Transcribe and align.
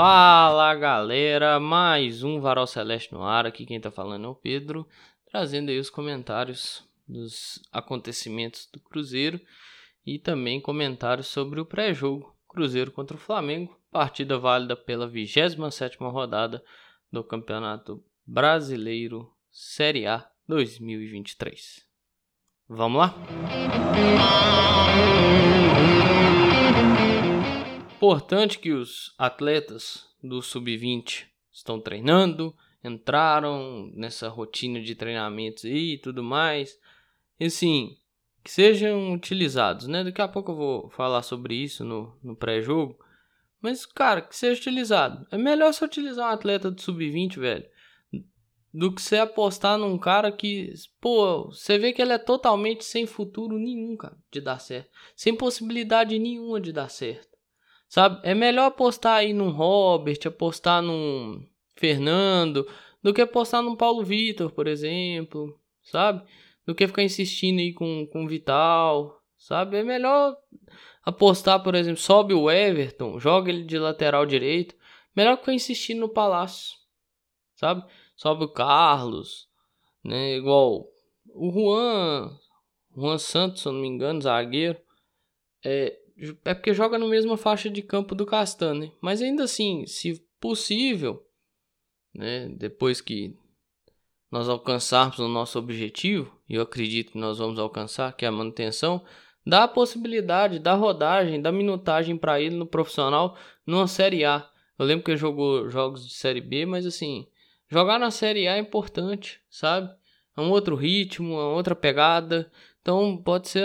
Fala 0.00 0.76
galera, 0.76 1.58
mais 1.58 2.22
um 2.22 2.40
Varal 2.40 2.68
Celeste 2.68 3.12
no 3.12 3.24
ar. 3.24 3.44
Aqui 3.46 3.66
quem 3.66 3.80
tá 3.80 3.90
falando 3.90 4.26
é 4.26 4.28
o 4.28 4.34
Pedro, 4.36 4.86
trazendo 5.28 5.70
aí 5.72 5.78
os 5.80 5.90
comentários 5.90 6.88
dos 7.08 7.60
acontecimentos 7.72 8.68
do 8.72 8.78
Cruzeiro 8.78 9.40
e 10.06 10.16
também 10.16 10.60
comentários 10.60 11.26
sobre 11.26 11.60
o 11.60 11.66
pré-jogo 11.66 12.32
Cruzeiro 12.46 12.92
contra 12.92 13.16
o 13.16 13.20
Flamengo, 13.20 13.76
partida 13.90 14.38
válida 14.38 14.76
pela 14.76 15.10
27ª 15.10 16.12
rodada 16.12 16.62
do 17.10 17.24
Campeonato 17.24 18.00
Brasileiro 18.24 19.28
Série 19.50 20.06
A 20.06 20.30
2023. 20.46 21.84
Vamos 22.68 23.00
lá? 23.00 23.14
Importante 28.08 28.58
que 28.58 28.72
os 28.72 29.14
atletas 29.18 30.06
do 30.22 30.40
sub-20 30.40 31.26
estão 31.52 31.78
treinando, 31.78 32.56
entraram 32.82 33.92
nessa 33.94 34.30
rotina 34.30 34.80
de 34.80 34.94
treinamentos 34.94 35.64
e 35.64 36.00
tudo 36.02 36.22
mais. 36.22 36.80
E 37.38 37.44
assim, 37.44 37.98
que 38.42 38.50
sejam 38.50 39.12
utilizados, 39.12 39.86
né? 39.86 40.02
Daqui 40.02 40.22
a 40.22 40.26
pouco 40.26 40.52
eu 40.52 40.56
vou 40.56 40.88
falar 40.88 41.20
sobre 41.20 41.54
isso 41.54 41.84
no, 41.84 42.16
no 42.22 42.34
pré-jogo. 42.34 42.98
Mas, 43.60 43.84
cara, 43.84 44.22
que 44.22 44.34
seja 44.34 44.58
utilizado. 44.58 45.26
É 45.30 45.36
melhor 45.36 45.74
você 45.74 45.84
utilizar 45.84 46.30
um 46.30 46.32
atleta 46.32 46.70
do 46.70 46.80
sub-20, 46.80 47.38
velho 47.38 47.68
do 48.72 48.94
que 48.94 49.00
você 49.00 49.18
apostar 49.18 49.78
num 49.78 49.98
cara 49.98 50.30
que, 50.30 50.72
pô, 51.00 51.46
você 51.46 51.78
vê 51.78 51.92
que 51.92 52.02
ele 52.02 52.12
é 52.12 52.18
totalmente 52.18 52.84
sem 52.84 53.06
futuro 53.06 53.58
nenhum, 53.58 53.96
cara, 53.96 54.16
de 54.30 54.40
dar 54.40 54.58
certo. 54.58 54.90
Sem 55.16 55.34
possibilidade 55.34 56.18
nenhuma 56.18 56.60
de 56.60 56.70
dar 56.70 56.88
certo. 56.88 57.37
Sabe? 57.88 58.20
É 58.22 58.34
melhor 58.34 58.66
apostar 58.66 59.18
aí 59.18 59.32
num 59.32 59.50
Robert, 59.50 60.18
apostar 60.26 60.82
num 60.82 61.44
Fernando, 61.76 62.68
do 63.02 63.14
que 63.14 63.22
apostar 63.22 63.62
num 63.62 63.76
Paulo 63.76 64.04
Vitor, 64.04 64.50
por 64.50 64.66
exemplo, 64.66 65.58
sabe? 65.82 66.22
Do 66.66 66.74
que 66.74 66.86
ficar 66.86 67.02
insistindo 67.02 67.60
aí 67.60 67.72
com 67.72 68.06
com 68.06 68.26
Vital, 68.26 69.20
sabe? 69.38 69.78
É 69.78 69.84
melhor 69.84 70.36
apostar, 71.02 71.62
por 71.62 71.74
exemplo, 71.74 72.00
sobe 72.00 72.34
o 72.34 72.50
Everton, 72.50 73.18
joga 73.18 73.50
ele 73.50 73.64
de 73.64 73.78
lateral 73.78 74.26
direito, 74.26 74.74
melhor 75.16 75.36
que 75.36 75.42
ficar 75.42 75.54
insistindo 75.54 76.00
no 76.00 76.08
Palácio, 76.08 76.76
sabe? 77.54 77.84
sobe 78.18 78.44
o 78.44 78.48
Carlos, 78.48 79.48
né? 80.04 80.34
Igual 80.34 80.88
o 81.28 81.52
Juan, 81.52 82.36
Juan 82.94 83.16
Santos, 83.16 83.62
se 83.62 83.68
eu 83.68 83.72
não 83.72 83.80
me 83.80 83.86
engano, 83.86 84.20
zagueiro, 84.20 84.78
é, 85.64 85.96
é 86.44 86.54
porque 86.54 86.74
joga 86.74 86.98
na 86.98 87.06
mesma 87.06 87.36
faixa 87.36 87.70
de 87.70 87.82
campo 87.82 88.14
do 88.14 88.26
Castanho, 88.26 88.80
né? 88.80 88.92
Mas 89.00 89.22
ainda 89.22 89.44
assim, 89.44 89.86
se 89.86 90.22
possível, 90.40 91.24
né? 92.14 92.48
Depois 92.48 93.00
que 93.00 93.36
nós 94.30 94.48
alcançarmos 94.48 95.18
o 95.18 95.28
nosso 95.28 95.58
objetivo, 95.58 96.36
e 96.48 96.54
eu 96.54 96.62
acredito 96.62 97.12
que 97.12 97.18
nós 97.18 97.38
vamos 97.38 97.58
alcançar, 97.58 98.14
que 98.14 98.24
é 98.24 98.28
a 98.28 98.32
manutenção, 98.32 99.04
dá 99.46 99.64
a 99.64 99.68
possibilidade 99.68 100.58
da 100.58 100.74
rodagem, 100.74 101.40
da 101.40 101.50
minutagem 101.50 102.16
para 102.16 102.40
ele 102.40 102.54
no 102.54 102.66
profissional 102.66 103.36
numa 103.66 103.86
Série 103.86 104.24
A. 104.24 104.48
Eu 104.78 104.84
lembro 104.84 105.04
que 105.04 105.10
ele 105.10 105.18
jogou 105.18 105.68
jogos 105.70 106.06
de 106.06 106.14
Série 106.14 106.40
B, 106.40 106.66
mas 106.66 106.84
assim, 106.84 107.26
Jogar 107.70 107.98
na 107.98 108.10
Série 108.10 108.48
A 108.48 108.56
é 108.56 108.58
importante, 108.58 109.40
sabe? 109.50 109.94
É 110.36 110.40
um 110.40 110.50
outro 110.50 110.74
ritmo, 110.74 111.34
é 111.34 111.44
outra 111.44 111.74
pegada. 111.74 112.50
Então 112.80 113.16
pode 113.16 113.48
ser, 113.48 113.64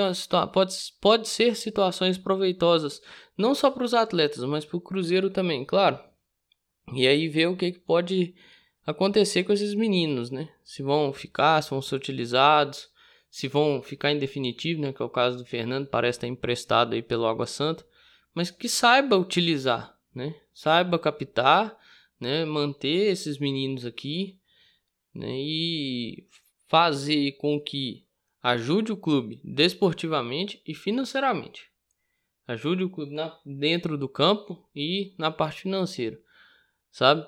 pode, 0.52 0.76
pode 1.00 1.28
ser 1.28 1.56
situações 1.56 2.18
proveitosas, 2.18 3.02
não 3.38 3.56
só 3.56 3.72
para 3.72 3.84
os 3.84 3.94
atletas, 3.94 4.44
mas 4.44 4.66
para 4.66 4.78
o 4.78 4.82
Cruzeiro 4.82 5.30
também, 5.30 5.64
claro. 5.66 6.00
E 6.94 7.08
aí 7.08 7.28
ver 7.28 7.48
o 7.48 7.56
que, 7.56 7.72
que 7.72 7.80
pode 7.80 8.36
acontecer 8.86 9.44
com 9.44 9.54
esses 9.54 9.74
meninos, 9.74 10.30
né? 10.30 10.50
Se 10.64 10.84
vão 10.84 11.14
ficar, 11.14 11.62
se 11.62 11.70
vão 11.70 11.82
ser 11.82 11.96
utilizados, 11.96 12.90
se 13.30 13.48
vão 13.48 13.82
ficar 13.82 14.12
em 14.12 14.20
definitivo, 14.20 14.82
né? 14.82 14.92
Que 14.92 15.02
é 15.02 15.06
o 15.06 15.10
caso 15.10 15.38
do 15.38 15.46
Fernando, 15.46 15.88
parece 15.88 16.18
estar 16.18 16.28
emprestado 16.28 16.94
aí 16.94 17.02
pelo 17.02 17.26
Água 17.26 17.48
Santa, 17.48 17.86
mas 18.34 18.52
que 18.52 18.68
saiba 18.68 19.16
utilizar, 19.16 19.98
né? 20.14 20.36
Saiba 20.54 21.00
captar 21.00 21.78
né, 22.24 22.46
manter 22.46 23.12
esses 23.12 23.38
meninos 23.38 23.86
aqui 23.86 24.40
né, 25.14 25.28
e 25.30 26.26
fazer 26.70 27.34
com 27.34 27.60
que 27.60 28.06
ajude 28.44 28.92
o 28.92 28.98
clube 28.98 29.42
desportivamente 29.42 30.62
e 30.68 30.76
financeiramente. 30.76 31.72
Ajude 32.46 32.84
o 32.84 32.90
clube 32.90 33.16
na, 33.16 33.40
dentro 33.46 33.98
do 33.98 34.10
campo 34.10 34.70
e 34.76 35.16
na 35.18 35.32
parte 35.32 35.62
financeira, 35.62 36.20
sabe? 36.92 37.26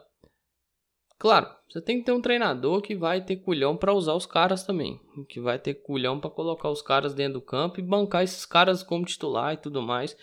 Claro, 1.17 1.49
você 1.69 1.81
tem 1.81 1.99
que 1.99 2.05
ter 2.05 2.11
um 2.11 2.21
treinador 2.21 2.81
que 2.81 2.93
vai 2.93 3.23
ter 3.23 3.37
culhão 3.37 3.77
para 3.77 3.93
usar 3.93 4.13
os 4.13 4.25
caras 4.25 4.65
também, 4.65 4.99
que 5.29 5.39
vai 5.39 5.57
ter 5.57 5.75
culhão 5.75 6.19
para 6.19 6.29
colocar 6.29 6.69
os 6.69 6.81
caras 6.81 7.13
dentro 7.13 7.39
do 7.39 7.45
campo 7.45 7.79
e 7.79 7.83
bancar 7.83 8.21
esses 8.21 8.45
caras 8.45 8.83
como 8.83 9.05
titular 9.05 9.53
e 9.53 9.57
tudo 9.57 9.81
mais, 9.81 10.17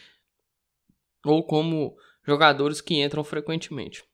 ou 1.24 1.42
como 1.42 1.96
jogadores 2.26 2.82
que 2.82 3.02
entram 3.02 3.24
frequentemente. 3.24 4.04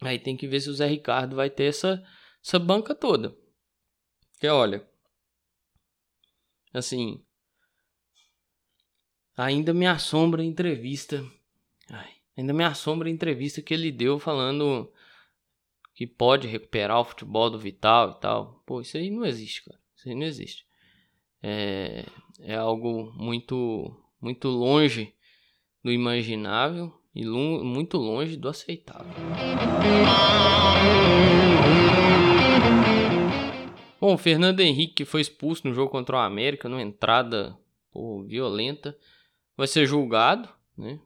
Aí 0.00 0.18
tem 0.18 0.36
que 0.36 0.48
ver 0.48 0.58
se 0.58 0.68
o 0.68 0.74
Zé 0.74 0.88
Ricardo 0.88 1.36
vai 1.36 1.48
ter 1.48 1.66
essa, 1.66 2.02
essa 2.44 2.58
banca 2.58 2.92
toda. 2.92 3.36
Porque 4.32 4.48
olha, 4.48 4.84
assim, 6.72 7.22
ainda 9.36 9.72
me 9.74 9.86
assombra 9.86 10.42
a 10.42 10.44
entrevista. 10.44 11.24
Ai, 11.90 12.10
ainda 12.36 12.52
me 12.52 12.64
assombra 12.64 13.08
a 13.08 13.12
entrevista 13.12 13.62
que 13.62 13.74
ele 13.74 13.90
deu 13.90 14.18
falando 14.18 14.92
que 15.94 16.06
pode 16.06 16.48
recuperar 16.48 17.00
o 17.00 17.04
futebol 17.04 17.50
do 17.50 17.58
Vital 17.58 18.12
e 18.12 18.20
tal. 18.20 18.62
Pô, 18.66 18.80
isso 18.80 18.96
aí 18.96 19.10
não 19.10 19.24
existe, 19.24 19.64
cara. 19.64 19.78
Isso 19.94 20.08
aí 20.08 20.14
não 20.14 20.26
existe. 20.26 20.66
É, 21.42 22.04
é 22.40 22.54
algo 22.54 23.12
muito, 23.14 23.94
muito 24.20 24.48
longe 24.48 25.14
do 25.82 25.90
imaginável 25.90 26.92
e 27.14 27.24
muito 27.26 27.98
longe 27.98 28.36
do 28.36 28.48
aceitável. 28.48 29.12
Bom, 34.02 34.14
o 34.14 34.18
Fernando 34.18 34.58
Henrique 34.58 35.04
foi 35.04 35.20
expulso 35.20 35.64
no 35.64 35.72
jogo 35.72 35.88
contra 35.88 36.16
o 36.16 36.18
América, 36.18 36.68
numa 36.68 36.82
entrada 36.82 37.56
pô, 37.92 38.24
violenta, 38.24 38.98
vai 39.56 39.68
ser 39.68 39.86
julgado, 39.86 40.48
né? 40.76 40.98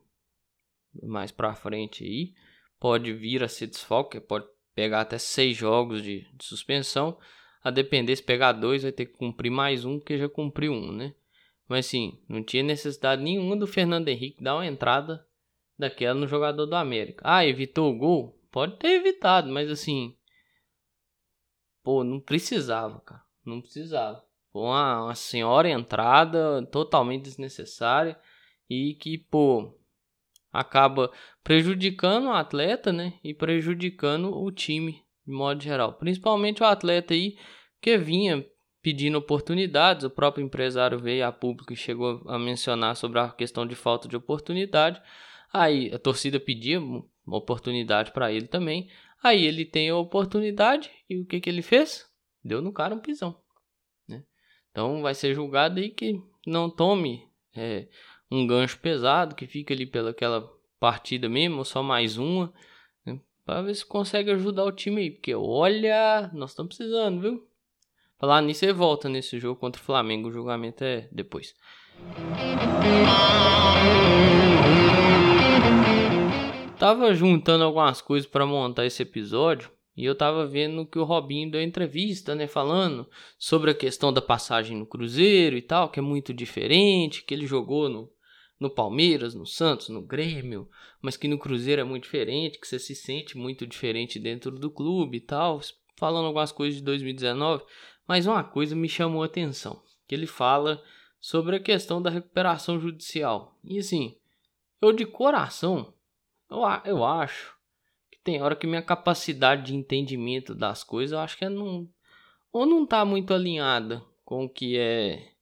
Mais 1.03 1.31
pra 1.31 1.55
frente 1.55 2.05
aí, 2.05 2.33
pode 2.81 3.13
vir 3.13 3.45
a 3.45 3.49
ser 3.49 3.67
desfalque, 3.67 4.19
pode 4.19 4.47
pegar 4.75 5.03
até 5.03 5.19
seis 5.19 5.55
jogos 5.55 6.03
de, 6.03 6.27
de 6.39 6.43
suspensão. 6.43 7.19
A 7.63 7.71
depender 7.71 8.17
se 8.17 8.23
pegar 8.23 8.53
dois, 8.53 8.83
vai 8.83 8.93
ter 8.93 9.05
que 9.05 9.19
cumprir 9.19 9.51
mais 9.51 9.85
um, 9.85 9.99
porque 9.99 10.17
já 10.17 10.27
cumpriu 10.27 10.73
um, 10.73 10.91
né? 10.91 11.15
Mas 11.69 11.85
sim, 11.85 12.19
não 12.27 12.43
tinha 12.43 12.63
necessidade 12.63 13.23
nenhuma 13.23 13.59
do 13.59 13.67
Fernando 13.67 14.09
Henrique 14.09 14.43
dar 14.43 14.55
uma 14.55 14.67
entrada 14.67 15.23
daquela 15.79 16.19
no 16.19 16.27
jogador 16.27 16.65
do 16.65 16.75
América. 16.75 17.21
Ah, 17.27 17.45
evitou 17.45 17.93
o 17.93 17.99
gol? 17.99 18.41
Pode 18.51 18.79
ter 18.79 18.93
evitado, 18.93 19.53
mas 19.53 19.71
assim. 19.71 20.16
Pô, 21.87 22.03
não 22.03 22.19
precisava, 22.19 22.99
cara. 22.99 23.23
Não 23.45 23.61
precisava. 23.61 24.21
Foi 24.53 24.63
uma, 24.63 25.05
uma 25.05 25.15
senhora 25.15 25.71
entrada 25.71 26.67
totalmente 26.67 27.23
desnecessária 27.23 28.19
e 28.69 28.95
que, 28.95 29.17
pô, 29.17 29.73
acaba 30.53 31.13
prejudicando 31.45 32.27
o 32.27 32.33
atleta, 32.33 32.93
né? 32.93 33.13
E 33.23 33.33
prejudicando 33.33 34.37
o 34.37 34.51
time 34.51 35.01
de 35.25 35.33
modo 35.33 35.63
geral. 35.63 35.93
Principalmente 35.93 36.61
o 36.61 36.67
atleta 36.67 37.15
aí 37.15 37.39
que 37.81 37.97
vinha 37.97 38.45
pedindo 38.83 39.19
oportunidades. 39.19 40.05
O 40.05 40.11
próprio 40.11 40.45
empresário 40.45 40.99
veio 40.99 41.25
a 41.25 41.31
público 41.31 41.73
e 41.73 41.77
chegou 41.77 42.21
a 42.27 42.37
mencionar 42.37 42.97
sobre 42.97 43.21
a 43.21 43.29
questão 43.29 43.65
de 43.65 43.77
falta 43.77 44.09
de 44.09 44.17
oportunidade. 44.17 45.01
Aí 45.53 45.95
a 45.95 46.01
torcida 46.01 46.41
pedia 46.41 46.81
oportunidade 47.29 48.11
para 48.11 48.33
ele 48.33 48.49
também. 48.49 48.91
Aí 49.23 49.45
ele 49.45 49.65
tem 49.65 49.91
a 49.91 49.97
oportunidade 49.97 50.91
e 51.09 51.19
o 51.19 51.27
que, 51.27 51.41
que 51.41 51.51
ele 51.51 51.63
fez? 51.63 52.07
Deu 52.45 52.63
no 52.63 52.73
cara 52.73 52.95
um 52.95 53.01
pisão. 53.01 53.41
Né? 54.09 54.25
Então 54.71 55.03
vai 55.03 55.15
ser 55.15 55.35
julgado 55.35 55.81
aí 55.81 55.91
que 55.91 56.21
não 56.47 56.71
tome 56.71 57.29
é, 57.55 57.89
um 58.31 58.47
gancho 58.47 58.79
pesado, 58.79 59.35
que 59.35 59.47
fica 59.47 59.75
ali 59.75 59.87
pelaquela 59.87 60.49
partida 60.79 61.29
mesmo, 61.29 61.65
só 61.65 61.83
mais 61.83 62.19
uma. 62.19 62.53
Né? 63.05 63.21
Para 63.45 63.63
ver 63.63 63.75
se 63.75 63.85
consegue 63.85 64.31
ajudar 64.31 64.65
o 64.65 64.73
time 64.73 65.03
aí. 65.03 65.11
Porque 65.11 65.35
olha, 65.35 66.31
nós 66.33 66.51
estamos 66.51 66.77
precisando, 66.77 67.21
viu? 67.21 67.49
Falar 68.19 68.41
nisso, 68.43 68.61
você 68.61 68.73
volta 68.73 69.09
nesse 69.09 69.39
jogo 69.39 69.61
contra 69.61 69.81
o 69.81 69.85
Flamengo. 69.85 70.29
O 70.29 70.33
julgamento 70.33 70.83
é 70.85 71.09
depois. 71.13 71.55
Tava 76.79 77.15
juntando 77.15 77.65
algumas 77.65 78.03
coisas 78.03 78.29
para 78.29 78.45
montar 78.45 78.85
esse 78.85 79.03
episódio 79.03 79.71
e 79.97 80.05
eu 80.05 80.15
tava 80.15 80.47
vendo 80.47 80.85
que 80.85 80.99
o 80.99 81.05
Robinho 81.05 81.51
deu 81.51 81.63
entrevista, 81.63 82.35
né, 82.35 82.47
falando 82.47 83.09
sobre 83.39 83.71
a 83.71 83.75
questão 83.75 84.13
da 84.13 84.21
passagem 84.21 84.77
no 84.77 84.85
Cruzeiro 84.85 85.57
e 85.57 85.63
tal, 85.63 85.89
que 85.89 85.99
é 85.99 86.03
muito 86.03 86.35
diferente, 86.35 87.23
que 87.23 87.33
ele 87.33 87.47
jogou 87.47 87.89
no 87.89 88.11
no 88.59 88.71
Palmeiras, 88.71 89.35
no 89.35 89.47
Santos, 89.47 89.91
no 89.91 90.01
Grêmio, 90.01 90.69
mas 91.01 91.17
que 91.17 91.29
no 91.29 91.39
Cruzeiro 91.39 91.81
é 91.81 91.85
muito 91.85 92.05
diferente, 92.05 92.59
que 92.59 92.67
você 92.67 92.79
se 92.79 92.95
sente 92.95 93.37
muito 93.37 93.67
diferente 93.67 94.19
dentro 94.19 94.51
do 94.51 94.71
clube 94.71 95.19
e 95.19 95.21
tal, 95.21 95.61
falando 95.97 96.27
algumas 96.27 96.53
coisas 96.53 96.79
de 96.79 96.85
2019, 96.85 97.65
mas 98.09 98.27
uma 98.27 98.43
coisa 98.43 98.75
me 98.75 98.89
chamou 98.89 99.23
a 99.23 99.27
atenção, 99.27 99.83
que 100.09 100.15
ele 100.15 100.27
fala 100.27 100.83
sobre 101.21 101.57
a 101.57 101.61
questão 101.61 102.01
da 102.01 102.09
recuperação 102.09 102.81
judicial. 102.81 103.59
E 103.63 103.79
assim, 103.79 104.17
eu 104.81 104.93
de 104.93 105.05
coração, 105.05 105.93
eu, 106.51 106.59
eu 106.85 107.05
acho 107.05 107.57
que 108.11 108.19
tem 108.19 108.43
hora 108.43 108.57
que 108.57 108.67
minha 108.67 108.83
capacidade 108.83 109.67
de 109.67 109.75
entendimento 109.75 110.55
das 110.55 110.83
coisas, 110.85 111.13
eu 111.13 111.19
acho 111.19 111.37
que 111.37 111.45
é 111.45 111.49
não, 111.49 111.89
ou 112.53 112.67
não 112.67 112.87
tá 112.87 113.05
muito 113.05 113.35
alinhada 113.35 114.05
com 114.25 114.45
o 114.45 114.49
que 114.49 114.79
é 114.79 115.33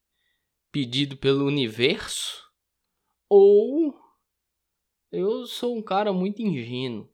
pedido 0.70 1.16
pelo 1.16 1.46
universo, 1.46 2.50
ou 3.28 3.96
eu 5.12 5.46
sou 5.46 5.76
um 5.76 5.82
cara 5.82 6.12
muito 6.12 6.42
ingênuo. 6.42 7.08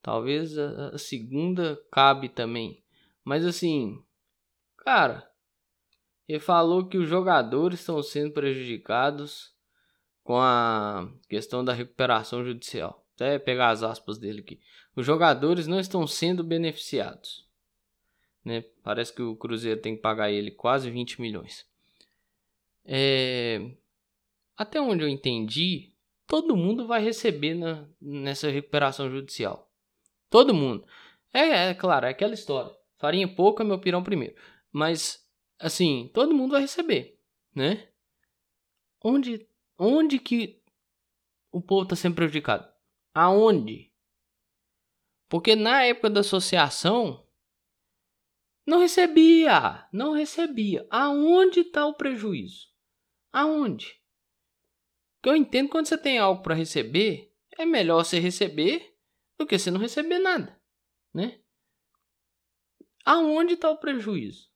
Talvez 0.00 0.56
a, 0.56 0.88
a 0.90 0.98
segunda 0.98 1.82
cabe 1.90 2.28
também. 2.28 2.84
Mas 3.24 3.44
assim, 3.44 4.04
cara, 4.76 5.28
ele 6.28 6.40
falou 6.40 6.86
que 6.86 6.98
os 6.98 7.08
jogadores 7.08 7.80
estão 7.80 8.02
sendo 8.02 8.32
prejudicados 8.32 9.53
com 10.24 10.38
a 10.38 11.08
questão 11.28 11.62
da 11.62 11.72
recuperação 11.72 12.44
judicial. 12.44 13.06
Até 13.14 13.38
pegar 13.38 13.68
as 13.68 13.82
aspas 13.82 14.18
dele 14.18 14.40
aqui. 14.40 14.58
Os 14.96 15.06
jogadores 15.06 15.66
não 15.66 15.78
estão 15.78 16.06
sendo 16.06 16.42
beneficiados. 16.42 17.46
Né? 18.44 18.62
Parece 18.82 19.12
que 19.12 19.22
o 19.22 19.36
Cruzeiro 19.36 19.80
tem 19.80 19.94
que 19.94 20.02
pagar 20.02 20.32
ele 20.32 20.50
quase 20.50 20.90
20 20.90 21.20
milhões. 21.20 21.66
É... 22.84 23.70
Até 24.56 24.80
onde 24.80 25.04
eu 25.04 25.08
entendi, 25.08 25.92
todo 26.26 26.56
mundo 26.56 26.86
vai 26.86 27.02
receber 27.02 27.54
na, 27.54 27.86
nessa 28.00 28.50
recuperação 28.50 29.10
judicial. 29.10 29.70
Todo 30.30 30.54
mundo. 30.54 30.86
É, 31.32 31.70
é 31.70 31.74
claro, 31.74 32.06
é 32.06 32.10
aquela 32.10 32.34
história. 32.34 32.74
Farinha 32.98 33.28
pouca, 33.28 33.64
meu 33.64 33.78
pirão 33.78 34.02
primeiro. 34.02 34.34
Mas, 34.72 35.26
assim, 35.58 36.10
todo 36.14 36.34
mundo 36.34 36.52
vai 36.52 36.62
receber, 36.62 37.18
né? 37.54 37.88
Onde, 39.02 39.46
onde 39.78 40.18
que 40.18 40.62
o 41.50 41.60
povo 41.60 41.84
está 41.84 41.96
sendo 41.96 42.16
prejudicado? 42.16 42.68
Aonde? 43.14 43.92
Porque 45.28 45.54
na 45.56 45.84
época 45.84 46.10
da 46.10 46.20
associação, 46.20 47.26
não 48.66 48.78
recebia, 48.78 49.86
não 49.92 50.12
recebia. 50.12 50.86
Aonde 50.90 51.60
está 51.60 51.86
o 51.86 51.94
prejuízo? 51.94 52.72
Aonde? 53.32 54.00
Que 55.22 55.28
eu 55.28 55.36
entendo 55.36 55.68
quando 55.68 55.86
você 55.86 55.98
tem 55.98 56.18
algo 56.18 56.42
para 56.42 56.54
receber, 56.54 57.32
é 57.58 57.64
melhor 57.64 58.04
você 58.04 58.18
receber 58.18 58.96
do 59.38 59.46
que 59.46 59.58
você 59.58 59.70
não 59.70 59.80
receber 59.80 60.18
nada, 60.18 60.60
né? 61.12 61.40
Aonde 63.04 63.54
está 63.54 63.70
o 63.70 63.78
prejuízo? 63.78 64.50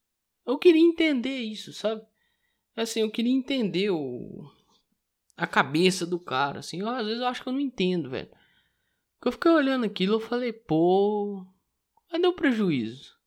Eu 0.45 0.57
queria 0.57 0.81
entender 0.81 1.37
isso, 1.39 1.71
sabe? 1.71 2.05
Assim, 2.75 3.01
eu 3.01 3.11
queria 3.11 3.31
entender 3.31 3.91
o 3.91 4.51
a 5.43 5.47
cabeça 5.47 6.05
do 6.05 6.19
cara, 6.19 6.59
assim. 6.59 6.79
Eu, 6.79 6.89
às 6.89 7.05
vezes 7.05 7.21
eu 7.21 7.27
acho 7.27 7.41
que 7.43 7.49
eu 7.49 7.53
não 7.53 7.59
entendo, 7.59 8.09
velho. 8.09 8.29
Porque 9.15 9.27
eu 9.27 9.31
fiquei 9.31 9.51
olhando 9.51 9.85
aquilo, 9.85 10.15
eu 10.15 10.19
falei, 10.19 10.53
pô, 10.53 11.45
cadê 12.09 12.27
o 12.27 12.33
prejuízo? 12.33 13.17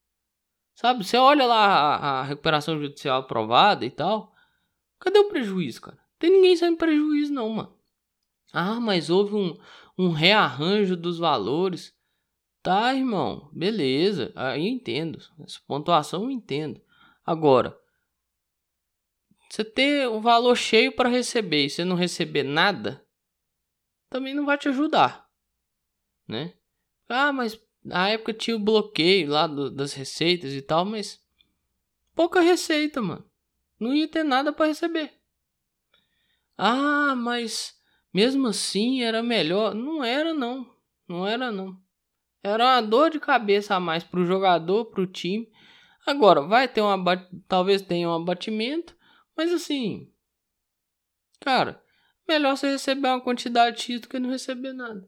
Sabe? 0.75 1.03
Você 1.03 1.17
olha 1.17 1.45
lá 1.45 1.65
a, 1.65 2.19
a 2.19 2.23
recuperação 2.23 2.79
judicial 2.79 3.19
aprovada 3.19 3.85
e 3.85 3.91
tal. 3.91 4.33
Cadê 4.99 5.19
o 5.19 5.29
prejuízo, 5.29 5.81
cara? 5.81 5.99
Tem 6.17 6.31
ninguém 6.31 6.55
sem 6.55 6.75
prejuízo, 6.75 7.33
não, 7.33 7.49
mano. 7.49 7.77
Ah, 8.51 8.79
mas 8.79 9.09
houve 9.09 9.35
um, 9.35 9.57
um 9.97 10.09
rearranjo 10.09 10.95
dos 10.95 11.19
valores. 11.19 11.93
Tá, 12.61 12.93
irmão, 12.93 13.49
beleza. 13.51 14.31
Aí 14.35 14.65
eu 14.65 14.73
entendo. 14.73 15.19
Essa 15.39 15.59
pontuação 15.67 16.23
eu 16.23 16.31
entendo. 16.31 16.81
Agora, 17.25 17.77
você 19.53 19.63
ter 19.63 20.07
o 20.07 20.19
valor 20.19 20.55
cheio 20.55 20.91
para 20.91 21.07
receber 21.07 21.65
e 21.65 21.69
você 21.69 21.85
não 21.85 21.95
receber 21.95 22.41
nada, 22.41 23.05
também 24.09 24.33
não 24.33 24.47
vai 24.47 24.57
te 24.57 24.67
ajudar, 24.67 25.29
né? 26.27 26.55
Ah, 27.07 27.31
mas 27.31 27.61
na 27.85 28.09
época 28.09 28.33
tinha 28.33 28.55
o 28.55 28.59
bloqueio 28.59 29.29
lá 29.29 29.45
do, 29.45 29.69
das 29.69 29.93
receitas 29.93 30.53
e 30.53 30.61
tal, 30.63 30.83
mas 30.85 31.23
pouca 32.15 32.41
receita, 32.41 32.99
mano. 32.99 33.23
Não 33.79 33.93
ia 33.93 34.07
ter 34.07 34.23
nada 34.23 34.51
para 34.51 34.65
receber. 34.65 35.13
Ah, 36.57 37.13
mas 37.15 37.75
mesmo 38.11 38.47
assim 38.47 39.03
era 39.03 39.21
melhor. 39.21 39.75
Não 39.75 40.03
era, 40.03 40.33
não. 40.33 40.67
Não 41.07 41.27
era, 41.27 41.51
não. 41.51 41.77
Era 42.41 42.65
uma 42.65 42.81
dor 42.81 43.11
de 43.11 43.19
cabeça 43.19 43.75
a 43.75 43.79
mais 43.79 44.03
pro 44.03 44.25
jogador, 44.25 44.85
pro 44.85 45.05
time. 45.05 45.47
Agora, 46.07 46.41
vai 46.41 46.67
ter 46.67 46.81
um 46.81 46.89
abat... 46.89 47.29
talvez 47.47 47.83
tenha 47.83 48.09
um 48.09 48.15
abatimento, 48.15 48.95
mas 49.35 49.51
assim, 49.51 50.11
cara, 51.39 51.83
melhor 52.27 52.55
você 52.55 52.71
receber 52.71 53.07
uma 53.07 53.21
quantidade 53.21 53.81
X 53.81 54.01
do 54.01 54.09
que 54.09 54.19
não 54.19 54.29
receber 54.29 54.73
nada. 54.73 55.07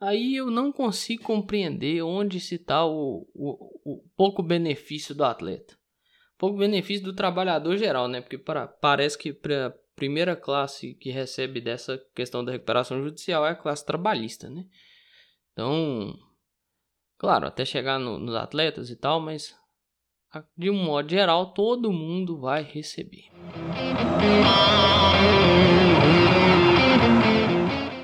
Aí 0.00 0.36
eu 0.36 0.50
não 0.50 0.70
consigo 0.70 1.24
compreender 1.24 2.02
onde 2.02 2.38
se 2.38 2.54
está 2.54 2.86
o, 2.86 3.28
o, 3.34 3.80
o, 3.84 4.08
pouco 4.16 4.42
benefício 4.42 5.14
do 5.14 5.24
atleta. 5.24 5.76
Pouco 6.36 6.56
benefício 6.56 7.04
do 7.04 7.12
trabalhador 7.12 7.76
geral, 7.76 8.06
né? 8.06 8.20
Porque 8.20 8.38
para, 8.38 8.68
parece 8.68 9.18
que 9.18 9.32
para 9.32 9.76
primeira 9.96 10.36
classe 10.36 10.94
que 10.94 11.10
recebe 11.10 11.60
dessa 11.60 11.98
questão 12.14 12.44
da 12.44 12.52
recuperação 12.52 13.02
judicial 13.02 13.44
é 13.44 13.50
a 13.50 13.56
classe 13.56 13.84
trabalhista, 13.84 14.48
né? 14.48 14.64
Então, 15.52 16.16
claro, 17.18 17.48
até 17.48 17.64
chegar 17.64 17.98
no, 17.98 18.20
nos 18.20 18.36
atletas 18.36 18.90
e 18.90 18.96
tal, 18.96 19.20
mas 19.20 19.57
de 20.56 20.70
um 20.70 20.84
modo 20.84 21.10
geral 21.10 21.52
todo 21.52 21.92
mundo 21.92 22.38
vai 22.38 22.62
receber. 22.62 23.30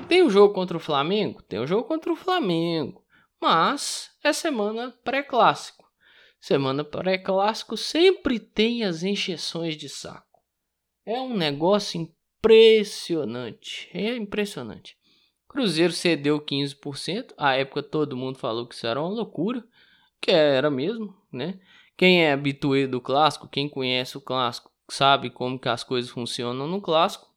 Tem 0.07 0.23
o 0.23 0.29
jogo 0.29 0.53
contra 0.53 0.77
o 0.77 0.79
Flamengo? 0.79 1.41
Tem 1.43 1.59
o 1.59 1.67
jogo 1.67 1.83
contra 1.87 2.11
o 2.11 2.15
Flamengo, 2.15 3.03
mas 3.41 4.11
é 4.23 4.31
semana 4.31 4.93
pré-clássico. 5.03 5.85
Semana 6.39 6.83
pré-clássico 6.83 7.75
sempre 7.75 8.39
tem 8.39 8.83
as 8.83 9.03
encheções 9.03 9.75
de 9.75 9.89
saco. 9.89 10.41
É 11.05 11.19
um 11.19 11.35
negócio 11.35 11.99
impressionante. 11.99 13.89
É 13.93 14.15
impressionante. 14.15 14.97
Cruzeiro 15.47 15.93
cedeu 15.93 16.39
15%. 16.39 17.33
À 17.37 17.55
época 17.55 17.81
todo 17.81 18.17
mundo 18.17 18.37
falou 18.37 18.67
que 18.67 18.75
isso 18.75 18.85
era 18.85 19.01
uma 19.01 19.09
loucura. 19.09 19.63
Que 20.21 20.31
era 20.31 20.69
mesmo, 20.69 21.15
né? 21.31 21.59
Quem 21.97 22.23
é 22.23 22.33
habituê 22.33 22.87
do 22.87 22.99
clássico, 22.99 23.47
quem 23.47 23.69
conhece 23.69 24.17
o 24.17 24.21
clássico, 24.21 24.71
sabe 24.89 25.29
como 25.29 25.59
que 25.59 25.69
as 25.69 25.83
coisas 25.83 26.11
funcionam 26.11 26.67
no 26.67 26.81
clássico, 26.81 27.27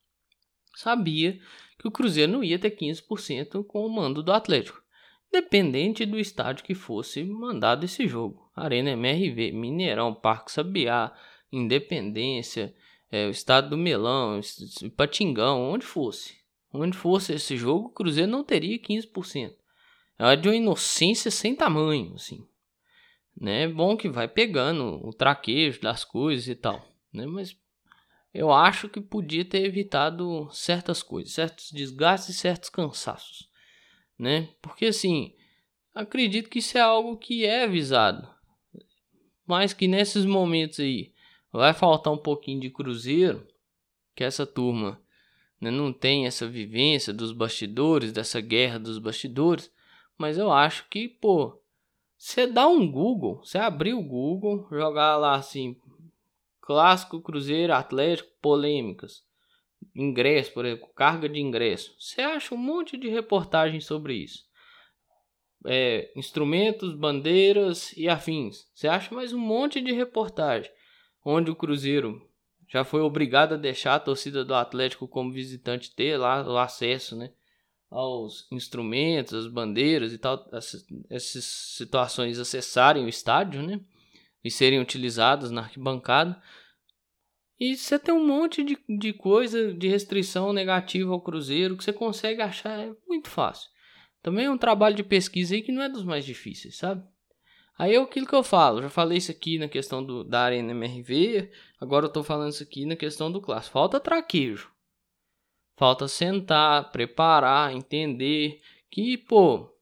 sabia 0.74 1.38
que 1.78 1.86
o 1.86 1.90
Cruzeiro 1.90 2.32
não 2.32 2.42
ia 2.42 2.58
ter 2.58 2.72
15% 2.72 3.64
com 3.64 3.86
o 3.86 3.88
mando 3.88 4.22
do 4.22 4.32
Atlético. 4.32 4.82
Dependente 5.30 6.06
do 6.06 6.18
estádio 6.18 6.64
que 6.64 6.74
fosse 6.74 7.22
mandado 7.22 7.84
esse 7.84 8.08
jogo. 8.08 8.50
Arena 8.56 8.90
MRV, 8.90 9.52
Mineirão, 9.52 10.14
Parque 10.14 10.50
Sabiá, 10.50 11.12
Independência, 11.52 12.74
é, 13.10 13.26
o 13.26 13.30
estado 13.30 13.70
do 13.70 13.76
Melão, 13.76 14.40
Patingão, 14.96 15.70
onde 15.70 15.84
fosse. 15.84 16.36
Onde 16.72 16.96
fosse 16.96 17.34
esse 17.34 17.56
jogo, 17.56 17.88
o 17.88 17.92
Cruzeiro 17.92 18.30
não 18.30 18.42
teria 18.42 18.78
15%. 18.78 19.54
É 20.18 20.34
de 20.34 20.48
uma 20.48 20.56
inocência 20.56 21.30
sem 21.30 21.54
tamanho, 21.54 22.14
assim. 22.14 22.47
Né? 23.40 23.62
É 23.62 23.68
bom 23.68 23.96
que 23.96 24.08
vai 24.08 24.26
pegando 24.26 25.00
o 25.06 25.12
traquejo 25.12 25.80
das 25.80 26.04
coisas 26.04 26.48
e 26.48 26.54
tal, 26.54 26.84
né? 27.12 27.26
Mas 27.26 27.56
eu 28.34 28.52
acho 28.52 28.88
que 28.88 29.00
podia 29.00 29.44
ter 29.44 29.64
evitado 29.64 30.48
certas 30.52 31.02
coisas, 31.02 31.32
certos 31.32 31.70
desgastes 31.70 32.36
e 32.36 32.38
certos 32.38 32.68
cansaços, 32.68 33.48
né? 34.18 34.48
Porque 34.60 34.86
assim, 34.86 35.34
acredito 35.94 36.50
que 36.50 36.58
isso 36.58 36.76
é 36.76 36.80
algo 36.80 37.16
que 37.16 37.44
é 37.44 37.64
avisado, 37.64 38.28
mas 39.46 39.72
que 39.72 39.86
nesses 39.86 40.24
momentos 40.24 40.80
aí 40.80 41.12
Vai 41.52 41.72
faltar 41.72 42.12
um 42.12 42.18
pouquinho 42.18 42.60
de 42.60 42.70
Cruzeiro, 42.70 43.46
que 44.14 44.22
essa 44.22 44.46
turma 44.46 45.00
né, 45.60 45.70
não 45.70 45.92
tem 45.92 46.26
essa 46.26 46.46
vivência 46.46 47.12
dos 47.12 47.32
bastidores, 47.32 48.12
dessa 48.12 48.40
guerra 48.40 48.78
dos 48.78 48.98
bastidores. 48.98 49.72
Mas 50.16 50.36
eu 50.36 50.52
acho 50.52 50.86
que, 50.90 51.08
pô, 51.08 51.58
você 52.18 52.46
dá 52.48 52.66
um 52.66 52.90
Google, 52.90 53.36
você 53.44 53.58
abrir 53.58 53.94
o 53.94 54.02
Google, 54.02 54.66
jogar 54.70 55.16
lá 55.16 55.36
assim, 55.36 55.76
clássico 56.60 57.22
Cruzeiro 57.22 57.72
Atlético, 57.72 58.28
polêmicas, 58.42 59.24
ingresso, 59.94 60.52
por 60.52 60.66
exemplo, 60.66 60.88
carga 60.94 61.28
de 61.28 61.40
ingresso. 61.40 61.94
Você 61.98 62.20
acha 62.20 62.54
um 62.54 62.58
monte 62.58 62.96
de 62.96 63.08
reportagens 63.08 63.86
sobre 63.86 64.14
isso. 64.14 64.46
É, 65.64 66.12
instrumentos, 66.16 66.94
bandeiras 66.94 67.92
e 67.96 68.08
afins. 68.08 68.68
Você 68.74 68.88
acha 68.88 69.14
mais 69.14 69.32
um 69.32 69.38
monte 69.38 69.80
de 69.80 69.92
reportagem 69.92 70.70
onde 71.24 71.50
o 71.50 71.56
Cruzeiro 71.56 72.26
já 72.68 72.84
foi 72.84 73.00
obrigado 73.00 73.54
a 73.54 73.56
deixar 73.56 73.94
a 73.94 74.00
torcida 74.00 74.44
do 74.44 74.54
Atlético 74.54 75.08
como 75.08 75.32
visitante 75.32 75.94
ter 75.94 76.16
lá 76.16 76.46
o 76.46 76.58
acesso, 76.58 77.16
né? 77.16 77.32
Aos 77.90 78.46
instrumentos, 78.52 79.32
as 79.32 79.46
bandeiras 79.46 80.12
e 80.12 80.18
tal, 80.18 80.46
essas 81.08 81.44
situações 81.44 82.38
acessarem 82.38 83.04
o 83.04 83.08
estádio, 83.08 83.62
né? 83.62 83.80
E 84.44 84.50
serem 84.50 84.80
utilizadas 84.80 85.50
na 85.50 85.62
arquibancada. 85.62 86.40
E 87.58 87.76
você 87.76 87.98
tem 87.98 88.14
um 88.14 88.24
monte 88.24 88.62
de, 88.62 88.78
de 88.88 89.12
coisa 89.12 89.72
de 89.74 89.88
restrição 89.88 90.52
negativa 90.52 91.12
ao 91.12 91.20
Cruzeiro 91.20 91.76
que 91.76 91.82
você 91.82 91.92
consegue 91.92 92.40
achar 92.40 92.78
é 92.78 92.92
muito 93.08 93.28
fácil. 93.28 93.68
Também 94.22 94.46
é 94.46 94.50
um 94.50 94.58
trabalho 94.58 94.94
de 94.94 95.02
pesquisa 95.02 95.54
aí 95.54 95.62
que 95.62 95.72
não 95.72 95.82
é 95.82 95.88
dos 95.88 96.04
mais 96.04 96.24
difíceis, 96.24 96.76
sabe? 96.76 97.02
Aí 97.78 97.94
é 97.94 97.98
aquilo 97.98 98.26
que 98.26 98.34
eu 98.34 98.42
falo, 98.42 98.82
já 98.82 98.88
falei 98.88 99.18
isso 99.18 99.30
aqui 99.30 99.56
na 99.56 99.68
questão 99.68 100.04
do, 100.04 100.24
da 100.24 100.40
Arena 100.40 100.72
MRV, 100.72 101.48
agora 101.80 102.06
eu 102.06 102.12
tô 102.12 102.24
falando 102.24 102.50
isso 102.50 102.62
aqui 102.62 102.84
na 102.84 102.96
questão 102.96 103.30
do 103.30 103.40
clássico. 103.40 103.74
Falta 103.74 104.00
traquejo. 104.00 104.68
Falta 105.78 106.08
sentar, 106.08 106.90
preparar, 106.90 107.72
entender 107.72 108.60
que, 108.90 109.16
pô, 109.16 109.72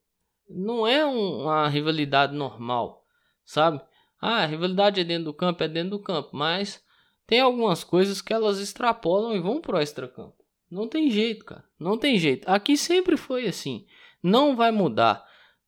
não 0.46 0.86
é 0.86 1.06
um, 1.06 1.44
uma 1.44 1.66
rivalidade 1.68 2.34
normal, 2.34 3.02
sabe? 3.46 3.80
Ah, 4.20 4.42
a 4.42 4.46
rivalidade 4.46 5.00
é 5.00 5.04
dentro 5.04 5.24
do 5.24 5.34
campo, 5.34 5.64
é 5.64 5.68
dentro 5.68 5.90
do 5.90 5.98
campo, 5.98 6.30
mas 6.32 6.84
tem 7.26 7.40
algumas 7.40 7.82
coisas 7.82 8.20
que 8.20 8.32
elas 8.32 8.60
extrapolam 8.60 9.34
e 9.34 9.40
vão 9.40 9.58
pro 9.58 9.80
extracampo. 9.80 10.36
Não 10.70 10.86
tem 10.86 11.10
jeito, 11.10 11.46
cara. 11.46 11.64
Não 11.78 11.96
tem 11.96 12.18
jeito. 12.18 12.46
Aqui 12.46 12.76
sempre 12.76 13.16
foi 13.16 13.46
assim. 13.46 13.86
Não 14.22 14.54
vai 14.54 14.70
mudar. 14.70 15.24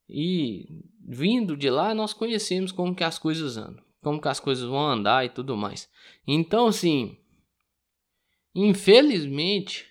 E 0.06 0.66
vindo 1.00 1.56
de 1.56 1.70
lá, 1.70 1.94
nós 1.94 2.12
conhecemos 2.12 2.70
como 2.70 2.94
que 2.94 3.04
as 3.04 3.18
coisas 3.18 3.56
andam, 3.56 3.82
como 4.02 4.20
que 4.20 4.28
as 4.28 4.40
coisas 4.40 4.68
vão 4.68 4.86
andar 4.86 5.24
e 5.24 5.30
tudo 5.30 5.56
mais. 5.56 5.88
Então, 6.26 6.66
assim, 6.66 7.16
infelizmente, 8.54 9.87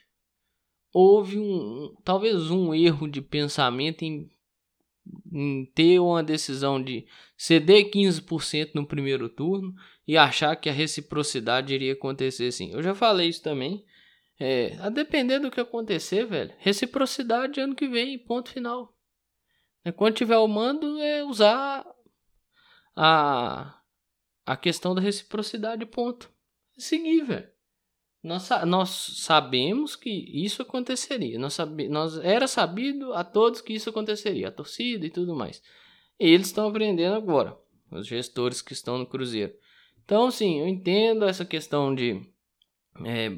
houve 0.94 1.38
um, 1.38 1.96
talvez 2.04 2.50
um 2.50 2.74
erro 2.74 3.08
de 3.08 3.22
pensamento 3.22 4.04
em, 4.04 4.30
em 5.32 5.66
ter 5.74 6.00
uma 6.00 6.24
decisão 6.24 6.82
de 6.82 7.06
ceder 7.38 7.90
15% 7.92 8.72
no 8.74 8.86
primeiro 8.86 9.30
turno 9.30 9.74
e 10.08 10.18
achar 10.18 10.56
que 10.56 10.70
a 10.70 10.74
reciprocidade 10.74 11.74
iria 11.74 11.94
acontecer 11.94 12.48
assim. 12.48 12.72
Eu 12.72 12.82
já 12.82 12.96
falei 12.96 13.28
isso 13.30 13.44
também. 13.44 13.86
É, 14.40 14.78
a 14.80 14.90
depender 14.90 15.40
do 15.40 15.50
que 15.50 15.60
acontecer, 15.60 16.26
velho, 16.26 16.54
reciprocidade 16.60 17.60
ano 17.60 17.76
que 17.76 17.88
vem, 17.88 18.20
ponto 18.20 18.52
final. 18.52 18.96
É, 19.84 19.92
quando 19.92 20.16
tiver 20.16 20.38
o 20.38 20.48
mando, 20.48 21.00
é 21.00 21.24
usar 21.24 21.86
a, 22.96 23.82
a 24.46 24.58
questão 24.58 24.94
da 24.94 25.02
reciprocidade, 25.02 25.86
ponto. 25.86 26.32
Seguir, 26.78 27.24
velho. 27.24 27.57
Nós, 28.24 28.50
nós 28.66 28.90
sabemos 29.20 29.96
que 29.96 30.10
isso 30.10 30.62
aconteceria. 30.62 31.40
Nós, 31.40 31.54
sabe, 31.54 31.88
nós 31.88 32.18
era 32.18 32.48
sabido 32.48 33.14
a 33.14 33.24
todos 33.24 33.62
que 33.62 33.74
isso 33.74 33.90
aconteceria, 33.90 34.50
a 34.50 34.52
torcida 34.52 35.06
e 35.06 35.10
tudo 35.10 35.36
mais. 35.36 35.62
E 36.20 36.28
eles 36.28 36.48
estão 36.48 36.68
aprendendo 36.68 37.16
agora, 37.16 37.58
os 37.92 38.08
gestores 38.08 38.62
que 38.62 38.74
estão 38.74 38.98
no 38.98 39.06
Cruzeiro. 39.06 39.54
Então, 40.04 40.32
sim, 40.32 40.60
eu 40.60 40.68
entendo 40.68 41.26
essa 41.26 41.46
questão 41.46 41.94
de 41.94 42.22
é, 43.06 43.38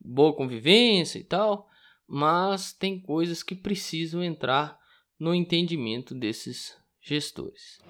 boa 0.00 0.34
convivência 0.34 1.18
e 1.18 1.24
tal, 1.24 1.68
mas 2.06 2.72
tem 2.72 3.00
coisas 3.00 3.42
que 3.42 3.54
precisam 3.54 4.22
entrar 4.22 4.78
no 5.18 5.34
entendimento 5.34 6.14
desses 6.14 6.76
gestores. 7.00 7.80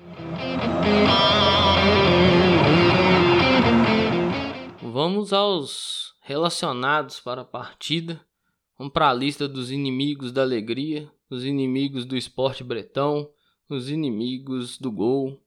Vamos 4.83 5.33
aos 5.33 6.03
relacionados 6.25 7.21
para 7.21 7.43
a 7.43 7.45
partida. 7.45 8.26
Vamos 8.78 8.95
para 8.95 9.11
a 9.11 9.14
lista 9.14 9.47
dos 9.47 9.71
inimigos 9.71 10.33
da 10.33 10.40
alegria, 10.40 11.12
os 11.28 11.45
inimigos 11.45 12.07
do 12.07 12.16
esporte 12.16 12.64
bretão, 12.64 13.31
os 13.69 13.90
inimigos 13.90 14.78
do 14.78 14.90
gol, 14.90 15.38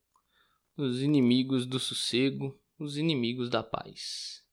os 0.77 1.01
inimigos 1.01 1.65
do 1.65 1.79
sossego, 1.79 2.55
os 2.77 2.96
inimigos 2.96 3.50
da 3.50 3.63
paz. 3.63 4.43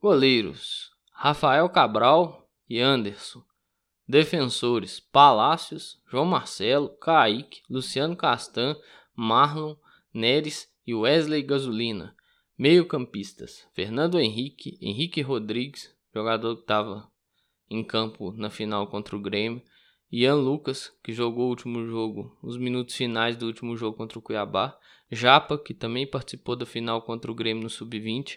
Goleiros: 0.00 0.90
Rafael 1.12 1.68
Cabral 1.70 2.50
e 2.68 2.80
Anderson. 2.80 3.44
Defensores: 4.08 4.98
Palácios, 4.98 6.02
João 6.08 6.24
Marcelo, 6.24 6.88
Kaique, 6.98 7.62
Luciano 7.70 8.16
Castan, 8.16 8.76
Marlon, 9.14 9.76
Neres 10.12 10.68
e 10.84 10.92
Wesley 10.92 11.44
Gasolina. 11.44 12.16
Meio-campistas: 12.62 13.66
Fernando 13.72 14.20
Henrique, 14.20 14.76
Henrique 14.82 15.22
Rodrigues, 15.22 15.96
jogador 16.14 16.56
que 16.56 16.60
estava 16.60 17.10
em 17.70 17.82
campo 17.82 18.32
na 18.32 18.50
final 18.50 18.86
contra 18.88 19.16
o 19.16 19.18
Grêmio, 19.18 19.62
Ian 20.12 20.34
Lucas, 20.34 20.92
que 21.02 21.10
jogou 21.10 21.46
o 21.46 21.48
último 21.48 21.86
jogo, 21.86 22.38
os 22.42 22.58
minutos 22.58 22.94
finais 22.94 23.34
do 23.34 23.46
último 23.46 23.78
jogo 23.78 23.96
contra 23.96 24.18
o 24.18 24.22
Cuiabá, 24.22 24.78
Japa, 25.10 25.56
que 25.56 25.72
também 25.72 26.06
participou 26.06 26.54
da 26.54 26.66
final 26.66 27.00
contra 27.00 27.32
o 27.32 27.34
Grêmio 27.34 27.62
no 27.62 27.70
Sub-20, 27.70 28.36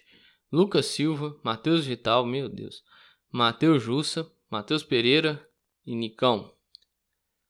Lucas 0.49 0.85
Silva, 0.85 1.37
Matheus 1.43 1.85
Vital, 1.85 2.25
meu 2.25 2.47
Deus, 2.47 2.81
Matheus 3.29 3.83
Jussa, 3.83 4.31
Matheus 4.49 4.83
Pereira, 4.83 5.45
e 5.85 5.93
Nicão. 5.93 6.49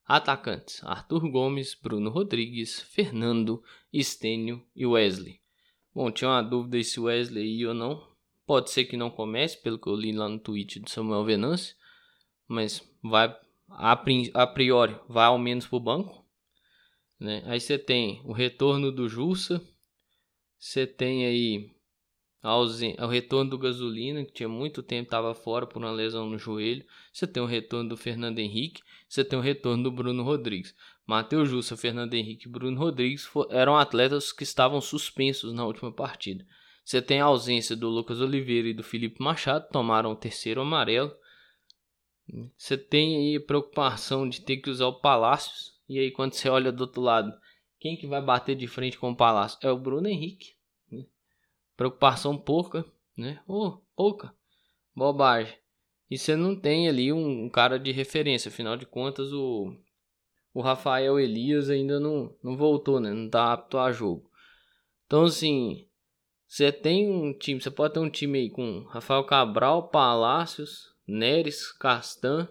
Atacantes: 0.05 0.83
Arthur 0.83 1.29
Gomes, 1.29 1.75
Bruno 1.75 2.09
Rodrigues, 2.09 2.81
Fernando, 2.81 3.63
Estênio 3.93 4.65
e 4.75 4.87
Wesley. 4.87 5.42
Bom, 5.93 6.11
tinha 6.11 6.29
uma 6.29 6.41
dúvida 6.41 6.81
se 6.83 6.99
Wesley 6.99 7.59
ia 7.59 7.69
ou 7.69 7.73
não. 7.73 8.07
Pode 8.45 8.71
ser 8.71 8.85
que 8.85 8.97
não 8.97 9.09
comece, 9.09 9.61
pelo 9.61 9.79
que 9.79 9.87
eu 9.87 9.95
li 9.95 10.11
lá 10.11 10.27
no 10.27 10.39
tweet 10.39 10.79
do 10.79 10.89
Samuel 10.89 11.23
Venâncio, 11.23 11.75
mas 12.47 12.81
vai 13.01 13.35
a 13.75 14.47
priori 14.47 14.95
vai 15.07 15.25
ao 15.25 15.39
menos 15.39 15.65
para 15.65 15.77
o 15.77 15.79
banco. 15.79 16.25
Né? 17.19 17.41
Aí 17.45 17.59
você 17.59 17.77
tem 17.77 18.21
o 18.25 18.33
retorno 18.33 18.91
do 18.91 19.07
Jussa, 19.07 19.61
você 20.59 20.85
tem 20.85 21.25
aí 21.25 21.71
o 22.43 23.07
retorno 23.07 23.51
do 23.51 23.57
Gasolina, 23.57 24.25
que 24.25 24.33
tinha 24.33 24.49
muito 24.49 24.83
tempo 24.83 25.07
estava 25.07 25.33
fora 25.33 25.65
por 25.65 25.81
uma 25.81 25.91
lesão 25.91 26.29
no 26.29 26.37
joelho. 26.37 26.85
Você 27.13 27.25
tem 27.25 27.41
o 27.41 27.45
retorno 27.45 27.89
do 27.89 27.97
Fernando 27.97 28.39
Henrique, 28.39 28.81
você 29.07 29.23
tem 29.23 29.39
o 29.39 29.41
retorno 29.41 29.83
do 29.83 29.91
Bruno 29.91 30.23
Rodrigues. 30.23 30.75
Matheus 31.05 31.49
Jussa, 31.49 31.75
Fernando 31.75 32.13
Henrique 32.13 32.47
e 32.47 32.51
Bruno 32.51 32.79
Rodrigues 32.79 33.29
eram 33.49 33.75
atletas 33.75 34.31
que 34.31 34.43
estavam 34.43 34.79
suspensos 34.79 35.53
na 35.53 35.65
última 35.65 35.91
partida. 35.91 36.45
Você 36.83 37.01
tem 37.01 37.21
a 37.21 37.25
ausência 37.25 37.75
do 37.75 37.89
Lucas 37.89 38.19
Oliveira 38.19 38.67
e 38.67 38.73
do 38.73 38.83
Felipe 38.83 39.21
Machado, 39.21 39.69
tomaram 39.69 40.11
o 40.11 40.15
terceiro 40.15 40.61
amarelo. 40.61 41.13
Você 42.57 42.77
tem 42.77 43.17
aí 43.17 43.35
a 43.37 43.45
preocupação 43.45 44.27
de 44.27 44.41
ter 44.41 44.57
que 44.57 44.69
usar 44.69 44.87
o 44.87 44.99
Palácios. 44.99 45.73
E 45.87 45.99
aí 45.99 46.11
quando 46.11 46.33
você 46.33 46.49
olha 46.49 46.71
do 46.71 46.81
outro 46.81 47.01
lado, 47.01 47.33
quem 47.79 47.97
que 47.97 48.07
vai 48.07 48.21
bater 48.21 48.55
de 48.55 48.67
frente 48.67 48.97
com 48.97 49.11
o 49.11 49.15
Palácio? 49.15 49.59
É 49.61 49.71
o 49.71 49.77
Bruno 49.77 50.07
Henrique 50.07 50.55
preocupação 51.75 52.37
pouca, 52.37 52.85
né? 53.17 53.41
Oh, 53.47 53.77
pouca, 53.95 54.33
bobagem. 54.95 55.57
E 56.09 56.17
você 56.17 56.35
não 56.35 56.55
tem 56.55 56.87
ali 56.87 57.11
um, 57.11 57.49
cara 57.49 57.79
de 57.79 57.91
referência, 57.91 58.49
afinal 58.49 58.77
de 58.77 58.85
contas 58.85 59.31
o, 59.33 59.75
o 60.53 60.61
Rafael 60.61 61.19
Elias 61.19 61.69
ainda 61.69 61.99
não, 61.99 62.35
não 62.43 62.55
voltou, 62.55 62.99
né? 62.99 63.11
Não 63.11 63.29
tá 63.29 63.53
apto 63.53 63.77
a 63.77 63.91
jogo. 63.91 64.29
Então 65.05 65.23
assim, 65.23 65.87
você 66.47 66.71
tem 66.71 67.09
um 67.09 67.33
time, 67.33 67.59
você 67.59 67.71
pode 67.71 67.93
ter 67.93 67.99
um 67.99 68.09
time 68.09 68.39
aí 68.39 68.49
com 68.49 68.83
Rafael 68.83 69.23
Cabral, 69.23 69.89
Palácios, 69.89 70.93
Neres, 71.07 71.71
Castan, 71.71 72.47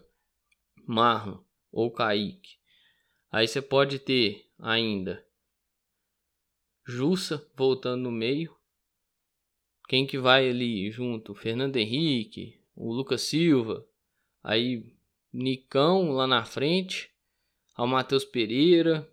Marlon 0.86 1.38
ou 1.70 1.90
Kaique. 1.90 2.56
Aí 3.30 3.46
você 3.46 3.62
pode 3.62 3.98
ter 3.98 4.50
ainda 4.58 5.24
Jussa 6.84 7.48
voltando 7.56 8.02
no 8.02 8.10
meio, 8.10 8.54
quem 9.88 10.06
que 10.06 10.18
vai 10.18 10.48
ali 10.48 10.90
junto? 10.90 11.34
Fernando 11.34 11.76
Henrique, 11.76 12.58
o 12.74 12.92
Lucas 12.92 13.22
Silva, 13.22 13.86
aí 14.42 14.92
Nicão 15.32 16.10
lá 16.12 16.26
na 16.26 16.44
frente, 16.44 17.11
ao 17.74 17.86
Matheus 17.86 18.24
Pereira. 18.24 19.08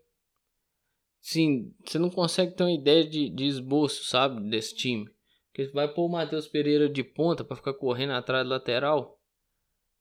Sim, 1.21 1.73
você 1.85 1.99
não 1.99 2.09
consegue 2.09 2.55
ter 2.55 2.63
uma 2.63 2.71
ideia 2.71 3.07
de, 3.07 3.29
de 3.29 3.45
esboço, 3.45 4.05
sabe, 4.05 4.49
desse 4.49 4.75
time. 4.75 5.09
Porque 5.51 5.71
vai 5.71 5.87
pôr 5.87 6.05
o 6.05 6.11
Matheus 6.11 6.47
Pereira 6.47 6.89
de 6.89 7.03
ponta 7.03 7.43
para 7.43 7.57
ficar 7.57 7.73
correndo 7.73 8.13
atrás 8.13 8.43
do 8.43 8.49
lateral. 8.49 9.19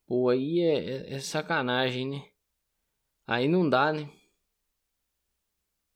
Pô, 0.06 0.28
aí 0.28 0.60
é, 0.60 0.74
é, 0.74 1.14
é, 1.14 1.18
sacanagem, 1.18 2.08
né? 2.08 2.24
Aí 3.26 3.48
não 3.48 3.68
dá, 3.68 3.92
né? 3.92 4.10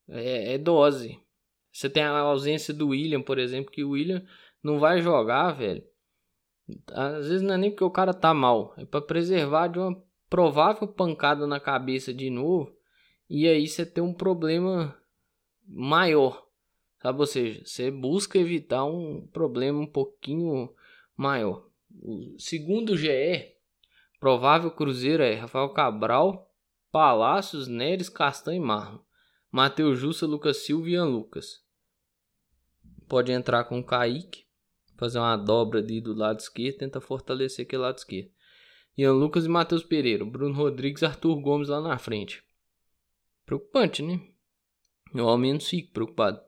É, 0.09 0.55
é 0.55 0.59
dose. 0.59 1.19
Você 1.73 1.89
tem 1.89 2.03
a 2.03 2.19
ausência 2.19 2.75
do 2.75 2.89
William, 2.89 3.23
por 3.23 3.39
exemplo, 3.39 3.71
que 3.71 3.83
o 3.83 3.91
William 3.91 4.27
não 4.63 4.79
vai 4.79 5.01
jogar, 5.01 5.53
velho. 5.53 5.83
Às 6.93 7.29
vezes 7.29 7.43
não 7.43 7.55
é 7.55 7.59
nem 7.59 7.71
porque 7.71 7.85
o 7.85 7.91
cara 7.91 8.13
tá 8.13 8.35
mal, 8.35 8.75
é 8.77 8.85
para 8.85 9.01
preservar 9.01 9.69
de 9.69 9.79
uma 9.79 10.03
provável 10.33 10.89
pancada 10.89 11.47
na 11.47 11.61
cabeça 11.61 12.11
de 12.11 12.31
novo. 12.31 12.75
E 13.29 13.47
aí 13.47 13.69
você 13.69 13.85
tem 13.85 14.03
um 14.03 14.15
problema 14.15 14.97
maior, 15.69 16.49
sabe? 17.03 17.21
Ou 17.21 17.27
seja, 17.27 17.63
você 17.67 17.91
busca 17.91 18.39
evitar 18.39 18.83
um 18.87 19.27
problema 19.27 19.79
um 19.79 19.87
pouquinho 19.87 20.75
maior. 21.15 21.69
O 22.01 22.35
segundo 22.39 22.97
GE, 22.97 23.53
provável 24.19 24.71
Cruzeiro 24.71 25.23
é 25.23 25.35
Rafael 25.35 25.69
Cabral, 25.69 26.51
Palácios, 26.91 27.69
Neres, 27.69 28.09
Castanho 28.09 28.63
e 28.63 28.67
Marlon. 28.67 29.01
Matheus 29.51 29.99
Jussa, 29.99 30.27
Lucas 30.27 30.65
Silva 30.65 30.89
e 30.89 30.93
Ian 30.93 31.05
Lucas. 31.05 31.63
Pode 33.07 33.31
entrar 33.31 33.65
com 33.65 33.81
o 33.81 33.85
Kaique, 33.85 34.47
fazer 34.97 35.19
uma 35.19 35.37
dobra 35.37 35.81
ali 35.81 36.01
do 36.01 36.15
lado 36.15 36.41
esquerdo, 36.41 36.79
tenta 36.79 37.03
fortalecer 37.03 37.67
aquele 37.67 37.83
lado 37.83 37.99
esquerdo. 37.99 38.31
Ian 38.97 39.13
Lucas 39.13 39.45
e 39.47 39.49
Matheus 39.49 39.83
Pereira, 39.83 40.25
Bruno 40.25 40.55
Rodrigues 40.55 41.03
Arthur 41.03 41.41
Gomes 41.41 41.69
lá 41.69 41.81
na 41.81 41.99
frente. 41.99 42.45
Preocupante, 43.47 44.03
né? 44.03 44.21
Eu 45.15 45.29
ao 45.29 45.39
menos 45.39 45.69
fico 45.69 45.93
preocupado. 45.93 46.43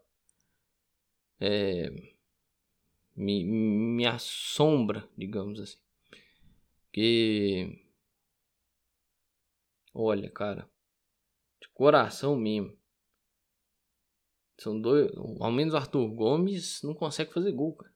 É, 1.40 1.90
me, 3.16 3.44
me 3.44 4.06
assombra, 4.06 5.08
digamos 5.16 5.60
assim. 5.60 5.78
Que. 6.92 7.82
Olha, 9.92 10.30
cara. 10.30 10.68
De 11.60 11.68
coração 11.68 12.36
mesmo. 12.36 12.76
São 14.58 14.80
dois. 14.80 15.10
Ao 15.40 15.50
menos 15.50 15.74
o 15.74 15.76
Arthur 15.76 16.08
Gomes 16.08 16.82
não 16.82 16.94
consegue 16.94 17.32
fazer 17.32 17.52
gol, 17.52 17.74
cara. 17.74 17.92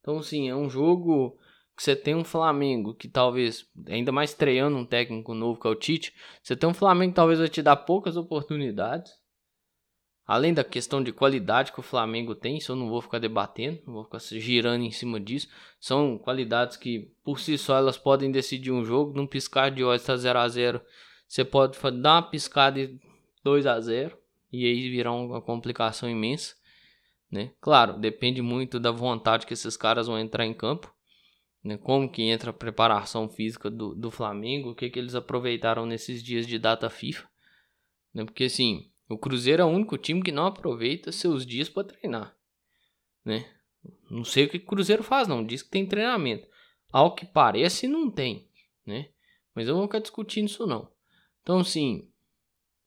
Então, 0.00 0.18
assim, 0.18 0.48
é 0.48 0.56
um 0.56 0.68
jogo 0.68 1.38
você 1.82 1.94
tem 1.94 2.14
um 2.14 2.24
Flamengo 2.24 2.92
que 2.92 3.08
talvez, 3.08 3.66
ainda 3.86 4.10
mais 4.10 4.30
estreando 4.30 4.76
um 4.76 4.84
técnico 4.84 5.32
novo 5.32 5.60
que 5.60 5.66
é 5.66 5.70
o 5.70 5.74
Tite, 5.74 6.12
você 6.42 6.56
tem 6.56 6.68
um 6.68 6.74
Flamengo 6.74 7.12
que 7.12 7.16
talvez 7.16 7.38
vai 7.38 7.48
te 7.48 7.62
dar 7.62 7.76
poucas 7.76 8.16
oportunidades. 8.16 9.12
Além 10.26 10.52
da 10.52 10.62
questão 10.62 11.02
de 11.02 11.10
qualidade 11.10 11.72
que 11.72 11.80
o 11.80 11.82
Flamengo 11.82 12.34
tem, 12.34 12.58
isso 12.58 12.72
eu 12.72 12.76
não 12.76 12.90
vou 12.90 13.00
ficar 13.00 13.18
debatendo, 13.18 13.80
não 13.86 13.94
vou 13.94 14.04
ficar 14.04 14.18
girando 14.18 14.84
em 14.84 14.90
cima 14.90 15.18
disso. 15.18 15.48
São 15.80 16.18
qualidades 16.18 16.76
que, 16.76 17.10
por 17.24 17.40
si 17.40 17.56
só, 17.56 17.78
elas 17.78 17.96
podem 17.96 18.30
decidir 18.30 18.70
um 18.70 18.84
jogo. 18.84 19.16
Num 19.16 19.26
piscar 19.26 19.70
de 19.70 19.82
olhos, 19.82 20.02
está 20.02 20.16
0 20.16 20.38
a 20.38 20.48
0 20.48 20.82
Você 21.26 21.46
pode 21.46 21.78
dar 22.02 22.16
uma 22.16 22.22
piscada 22.22 22.78
e 22.78 23.00
2 23.42 23.66
a 23.66 23.80
0 23.80 24.18
E 24.52 24.66
aí 24.66 24.90
virar 24.90 25.12
uma 25.12 25.40
complicação 25.40 26.10
imensa. 26.10 26.54
Né? 27.30 27.52
Claro, 27.58 27.98
depende 27.98 28.42
muito 28.42 28.78
da 28.78 28.90
vontade 28.90 29.46
que 29.46 29.54
esses 29.54 29.78
caras 29.78 30.08
vão 30.08 30.18
entrar 30.18 30.44
em 30.44 30.52
campo. 30.52 30.92
Né? 31.62 31.76
Como 31.76 32.10
que 32.10 32.22
entra 32.22 32.50
a 32.50 32.54
preparação 32.54 33.28
física 33.28 33.70
do, 33.70 33.94
do 33.94 34.10
Flamengo. 34.10 34.70
O 34.70 34.74
que, 34.74 34.90
que 34.90 34.98
eles 34.98 35.14
aproveitaram 35.14 35.86
nesses 35.86 36.22
dias 36.22 36.46
de 36.46 36.58
data 36.58 36.88
FIFA. 36.88 37.28
Né? 38.14 38.24
Porque 38.24 38.44
assim 38.44 38.90
o 39.08 39.16
Cruzeiro 39.16 39.62
é 39.62 39.64
o 39.64 39.68
único 39.68 39.96
time 39.96 40.22
que 40.22 40.30
não 40.30 40.46
aproveita 40.46 41.10
seus 41.10 41.46
dias 41.46 41.68
para 41.68 41.84
treinar, 41.84 42.36
né? 43.24 43.50
Não 44.10 44.22
sei 44.22 44.44
o 44.44 44.48
que 44.50 44.58
o 44.58 44.66
Cruzeiro 44.66 45.02
faz 45.02 45.26
não, 45.26 45.44
diz 45.44 45.62
que 45.62 45.70
tem 45.70 45.86
treinamento. 45.86 46.46
Ao 46.90 47.14
que 47.14 47.24
parece 47.24 47.88
não 47.88 48.10
tem, 48.10 48.50
né? 48.84 49.08
Mas 49.54 49.66
eu 49.66 49.76
não 49.76 49.84
ficar 49.84 50.00
discutindo 50.00 50.46
isso 50.46 50.66
não. 50.66 50.92
Então 51.42 51.64
sim, 51.64 52.10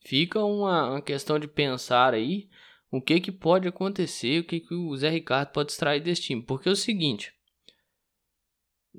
fica 0.06 0.44
uma, 0.44 0.92
uma 0.92 1.02
questão 1.02 1.40
de 1.40 1.48
pensar 1.48 2.14
aí 2.14 2.48
o 2.92 3.02
que 3.02 3.20
que 3.20 3.32
pode 3.32 3.68
acontecer, 3.68 4.42
o 4.42 4.44
que 4.44 4.60
que 4.60 4.76
o 4.76 4.96
Zé 4.96 5.10
Ricardo 5.10 5.52
pode 5.52 5.72
extrair 5.72 6.02
desse 6.02 6.22
time, 6.22 6.44
porque 6.44 6.70
é 6.70 6.72
o 6.72 6.76
seguinte, 6.76 7.34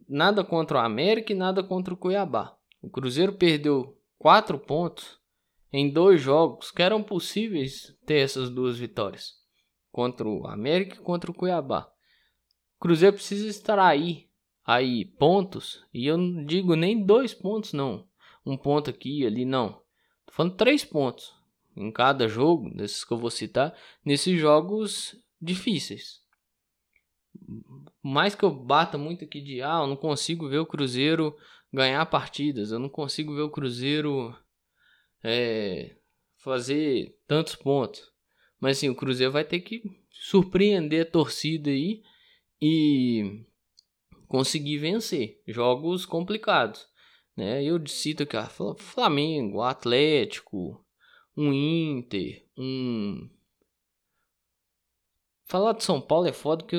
nada 0.08 0.44
contra 0.44 0.78
o 0.78 0.80
América 0.80 1.32
e 1.32 1.36
nada 1.36 1.62
contra 1.62 1.92
o 1.94 1.96
Cuiabá. 1.96 2.56
O 2.80 2.90
Cruzeiro 2.90 3.32
perdeu 3.32 3.98
quatro 4.18 4.58
pontos 4.58 5.20
em 5.72 5.90
dois 5.90 6.20
jogos 6.20 6.70
que 6.70 6.82
eram 6.82 7.02
possíveis 7.02 7.96
ter 8.04 8.20
essas 8.20 8.50
duas 8.50 8.78
vitórias 8.78 9.34
contra 9.90 10.28
o 10.28 10.46
América 10.46 10.96
e 10.96 11.00
contra 11.00 11.30
o 11.30 11.34
Cuiabá. 11.34 11.90
O 12.76 12.80
Cruzeiro 12.80 13.14
precisa 13.14 13.46
estar 13.46 13.78
aí, 13.78 14.28
pontos, 15.18 15.84
e 15.92 16.06
eu 16.06 16.16
não 16.16 16.44
digo 16.44 16.74
nem 16.74 17.04
dois 17.04 17.32
pontos 17.32 17.72
não, 17.72 18.06
um 18.44 18.56
ponto 18.56 18.90
aqui 18.90 19.24
ali 19.26 19.44
não. 19.44 19.80
Tô 20.26 20.32
falando 20.32 20.56
três 20.56 20.84
pontos 20.84 21.32
em 21.76 21.90
cada 21.90 22.28
jogo, 22.28 22.74
desses 22.74 23.04
que 23.04 23.12
eu 23.12 23.18
vou 23.18 23.30
citar, 23.30 23.74
nesses 24.04 24.38
jogos 24.38 25.16
difíceis. 25.40 26.21
Mais 28.02 28.34
que 28.34 28.44
eu 28.44 28.50
bata 28.50 28.98
muito 28.98 29.24
aqui 29.24 29.40
de 29.40 29.62
ah, 29.62 29.80
eu 29.82 29.86
não 29.86 29.96
consigo 29.96 30.48
ver 30.48 30.58
o 30.58 30.66
Cruzeiro 30.66 31.36
ganhar 31.72 32.04
partidas, 32.06 32.70
eu 32.70 32.78
não 32.78 32.88
consigo 32.88 33.34
ver 33.34 33.42
o 33.42 33.50
Cruzeiro 33.50 34.36
é, 35.22 35.96
fazer 36.38 37.16
tantos 37.26 37.54
pontos. 37.54 38.10
Mas 38.60 38.76
assim, 38.78 38.88
o 38.88 38.94
Cruzeiro 38.94 39.32
vai 39.32 39.44
ter 39.44 39.60
que 39.60 39.82
surpreender 40.10 41.02
a 41.06 41.10
torcida 41.10 41.70
aí 41.70 42.02
e 42.60 43.44
conseguir 44.28 44.78
vencer 44.78 45.42
jogos 45.46 46.06
complicados. 46.06 46.86
Né? 47.36 47.64
Eu 47.64 47.84
cito 47.86 48.22
aqui 48.22 48.36
ó, 48.36 48.74
Flamengo, 48.76 49.62
Atlético, 49.62 50.84
um 51.36 51.52
Inter, 51.52 52.46
um. 52.56 53.28
Falar 55.44 55.72
de 55.72 55.84
São 55.84 56.00
Paulo 56.00 56.26
é 56.26 56.32
foda 56.32 56.64
porque 56.64 56.76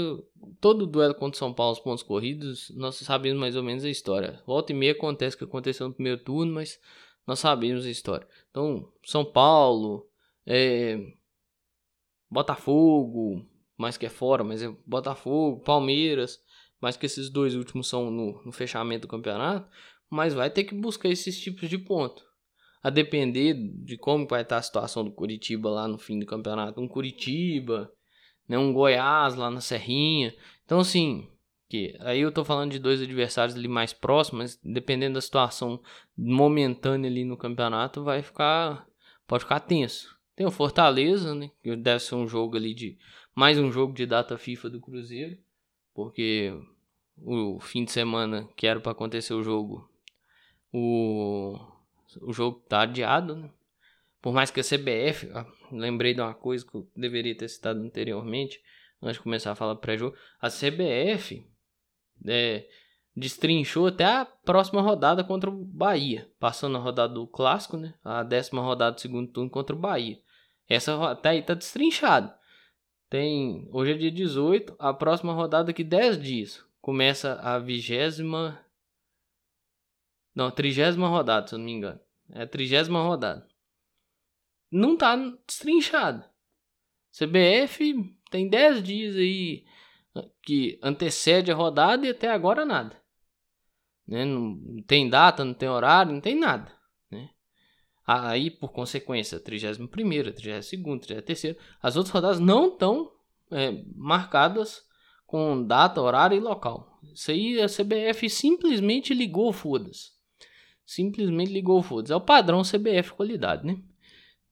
todo 0.60 0.88
duelo 0.88 1.15
contra 1.15 1.38
São 1.38 1.53
Paulo, 1.53 1.73
os 1.73 1.79
pontos 1.79 2.03
corridos, 2.03 2.71
nós 2.75 2.95
sabemos 2.95 3.39
mais 3.39 3.56
ou 3.56 3.63
menos 3.63 3.84
a 3.84 3.89
história. 3.89 4.41
Volta 4.45 4.71
e 4.71 4.75
meia 4.75 4.93
acontece 4.93 5.36
o 5.36 5.39
que 5.39 5.45
aconteceu 5.45 5.88
no 5.88 5.93
primeiro 5.93 6.23
turno, 6.23 6.53
mas 6.53 6.79
nós 7.25 7.39
sabemos 7.39 7.86
a 7.86 7.89
história. 7.89 8.27
Então, 8.49 8.91
São 9.06 9.23
Paulo, 9.25 10.08
é, 10.45 10.99
Botafogo, 12.29 13.45
mais 13.77 13.97
que 13.97 14.06
é 14.06 14.10
fora, 14.10 14.43
mas 14.43 14.62
é 14.62 14.69
Botafogo, 14.86 15.63
Palmeiras, 15.63 16.39
mais 16.82 16.97
que 16.97 17.06
esses 17.06 17.29
dois 17.29 17.56
últimos 17.56 17.88
são 17.88 18.12
no, 18.12 18.41
no 18.43 18.51
fechamento 18.51 19.08
do 19.08 19.12
campeonato, 19.12 19.69
mas 20.10 20.34
vai 20.34 20.49
ter 20.49 20.63
que 20.63 20.75
buscar 20.75 21.10
esses 21.10 21.39
tipos 21.39 21.69
de 21.69 21.77
ponto. 21.77 22.23
A 22.82 22.89
depender 22.89 23.53
de 23.53 23.97
como 23.97 24.27
vai 24.27 24.41
estar 24.41 24.58
a 24.58 24.62
situação 24.62 25.06
do 25.06 25.12
Curitiba 25.12 25.69
lá 25.69 25.88
no 25.88 25.97
fim 25.97 26.19
do 26.19 26.25
campeonato. 26.25 26.82
Um 26.82 26.88
Curitiba, 26.88 27.89
né, 28.47 28.58
um 28.58 28.73
Goiás 28.73 29.36
lá 29.36 29.49
na 29.49 29.62
Serrinha. 29.62 30.34
Então, 30.65 30.79
assim, 30.79 31.27
que 31.69 31.95
aí 32.01 32.21
eu 32.21 32.32
tô 32.32 32.45
falando 32.45 32.71
de 32.71 32.79
dois 32.79 33.01
adversários 33.01 33.56
ali 33.56 33.67
mais 33.67 33.93
próximos, 33.93 34.60
dependendo 34.63 35.15
da 35.15 35.21
situação 35.21 35.82
momentânea 36.17 37.10
ali 37.10 37.25
no 37.25 37.38
campeonato, 37.38 38.03
vai 38.03 38.21
ficar 38.21 38.88
pode 39.25 39.43
ficar 39.43 39.60
tenso. 39.60 40.17
Tem 40.36 40.45
o 40.45 40.51
Fortaleza, 40.51 41.34
né, 41.34 41.51
que 41.63 41.75
deve 41.75 41.99
ser 41.99 42.15
um 42.15 42.27
jogo 42.27 42.58
ali 42.58 42.73
de 42.73 42.97
mais 43.36 43.58
um 43.58 43.71
jogo 43.71 43.93
de 43.93 44.06
data 44.06 44.38
FIFA 44.38 44.69
do 44.69 44.82
Cruzeiro, 44.82 45.38
porque 45.93 46.53
o 47.17 47.60
fim 47.60 47.86
de 47.86 47.91
semana 47.91 48.47
que 48.56 48.67
era 48.67 48.79
para 48.79 48.91
acontecer 48.91 49.34
o 49.34 49.43
jogo, 49.43 49.89
o 50.71 51.58
o 52.21 52.32
jogo 52.32 52.62
tá 52.67 52.82
adiado, 52.82 53.36
né? 53.36 53.49
Por 54.24 54.32
mais 54.32 54.50
que 54.50 54.62
a 54.62 54.64
CBF, 54.64 55.30
ó, 55.34 55.46
lembrei 55.70 56.14
de 56.14 56.22
uma 56.22 56.34
coisa 56.34 56.66
que 56.66 56.74
eu 56.74 56.90
deveria 56.96 57.36
ter 57.36 57.50
citado 57.50 57.82
anteriormente, 57.82 58.64
antes 59.02 59.18
de 59.18 59.22
começar 59.22 59.52
a 59.52 59.56
falar 59.56 59.76
pré-jogo, 59.76 60.16
a 60.40 60.48
CBF 60.48 61.46
é, 62.26 62.66
destrinchou 63.14 63.88
até 63.88 64.06
a 64.06 64.24
próxima 64.24 64.82
rodada 64.82 65.26
contra 65.26 65.50
o 65.50 65.66
Bahia, 65.66 66.32
passando 66.40 66.78
a 66.78 66.80
rodada 66.80 67.14
do 67.14 67.28
clássico, 67.28 67.76
né? 67.76 67.96
A 68.02 68.24
décima 68.24 68.62
rodada 68.62 68.96
do 68.96 69.02
segundo 69.02 69.30
turno 69.30 69.50
contra 69.50 69.76
o 69.76 69.80
Bahia. 69.80 70.18
Essa 70.70 71.12
até 71.12 71.32
aí 71.32 71.44
tá 71.44 71.54
destrinchado. 71.54 72.34
Tem, 73.10 73.68
hoje 73.74 73.92
é 73.92 73.98
dia 73.98 74.12
18, 74.12 74.74
a 74.80 74.94
próxima 74.94 75.34
rodada 75.34 75.66
daqui 75.66 75.84
10 75.84 76.18
dias. 76.22 76.66
Começa 76.80 77.42
a 77.42 77.60
vigésima 77.60 78.58
Não, 80.34 80.50
trigésima 80.50 81.10
rodada, 81.10 81.46
se 81.46 81.56
eu 81.56 81.60
não 81.60 81.66
me 81.66 81.74
engano. 81.74 82.00
É 82.32 82.44
a 82.44 82.48
trigésima 82.48 83.04
rodada. 83.04 83.52
Não 84.74 84.98
tá 84.98 85.16
destrinchado. 85.46 86.26
CBF 87.12 87.94
tem 88.32 88.50
10 88.50 88.82
dias 88.82 89.16
aí 89.16 89.64
que 90.42 90.80
antecede 90.82 91.52
a 91.52 91.56
rodada 91.56 92.08
e 92.08 92.10
até 92.10 92.32
agora 92.32 92.66
nada. 92.66 93.00
Né? 94.08 94.26
Não 94.26 94.82
tem 94.88 95.08
data, 95.08 95.46
não 95.46 95.54
tem 95.54 95.70
horário, 95.70 96.12
não 96.12 96.20
tem 96.20 96.36
nada. 96.36 96.72
Né? 97.12 97.30
Aí, 98.06 98.50
por 98.50 98.72
consequência, 98.72 99.40
31, 99.40 99.86
32, 99.86 100.70
33, 100.70 101.56
as 101.80 101.96
outras 101.96 102.12
rodadas 102.12 102.40
não 102.40 102.70
estão 102.70 103.12
é, 103.52 103.84
marcadas 103.96 104.84
com 105.28 105.64
data, 105.64 106.02
horário 106.02 106.36
e 106.36 106.42
local. 106.42 107.00
Isso 107.14 107.30
aí 107.30 107.62
a 107.62 107.68
CBF 107.68 108.28
simplesmente 108.28 109.14
ligou 109.14 109.54
foda-se. 109.54 110.12
Simplesmente 110.84 111.54
ligou 111.54 111.82
foda-se. 111.84 112.12
É 112.12 112.16
o 112.16 112.22
padrão 112.22 112.64
CBF 112.64 113.14
qualidade, 113.14 113.66
né? 113.66 113.80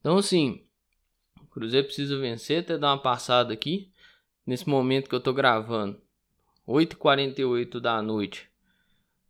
Então, 0.02 0.16
assim, 0.16 0.66
o 1.40 1.46
Cruzeiro 1.46 1.86
precisa 1.86 2.18
vencer, 2.18 2.62
até 2.62 2.76
dar 2.76 2.88
uma 2.88 3.00
passada 3.00 3.54
aqui 3.54 3.92
nesse 4.44 4.68
momento 4.68 5.08
que 5.08 5.14
eu 5.14 5.20
tô 5.20 5.32
gravando, 5.32 6.02
8h48 6.66 7.78
da 7.78 8.02
noite, 8.02 8.50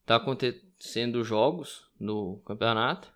tá 0.07 0.17
acontecendo 0.17 1.23
jogos 1.23 1.87
no 2.01 2.39
campeonato. 2.47 3.13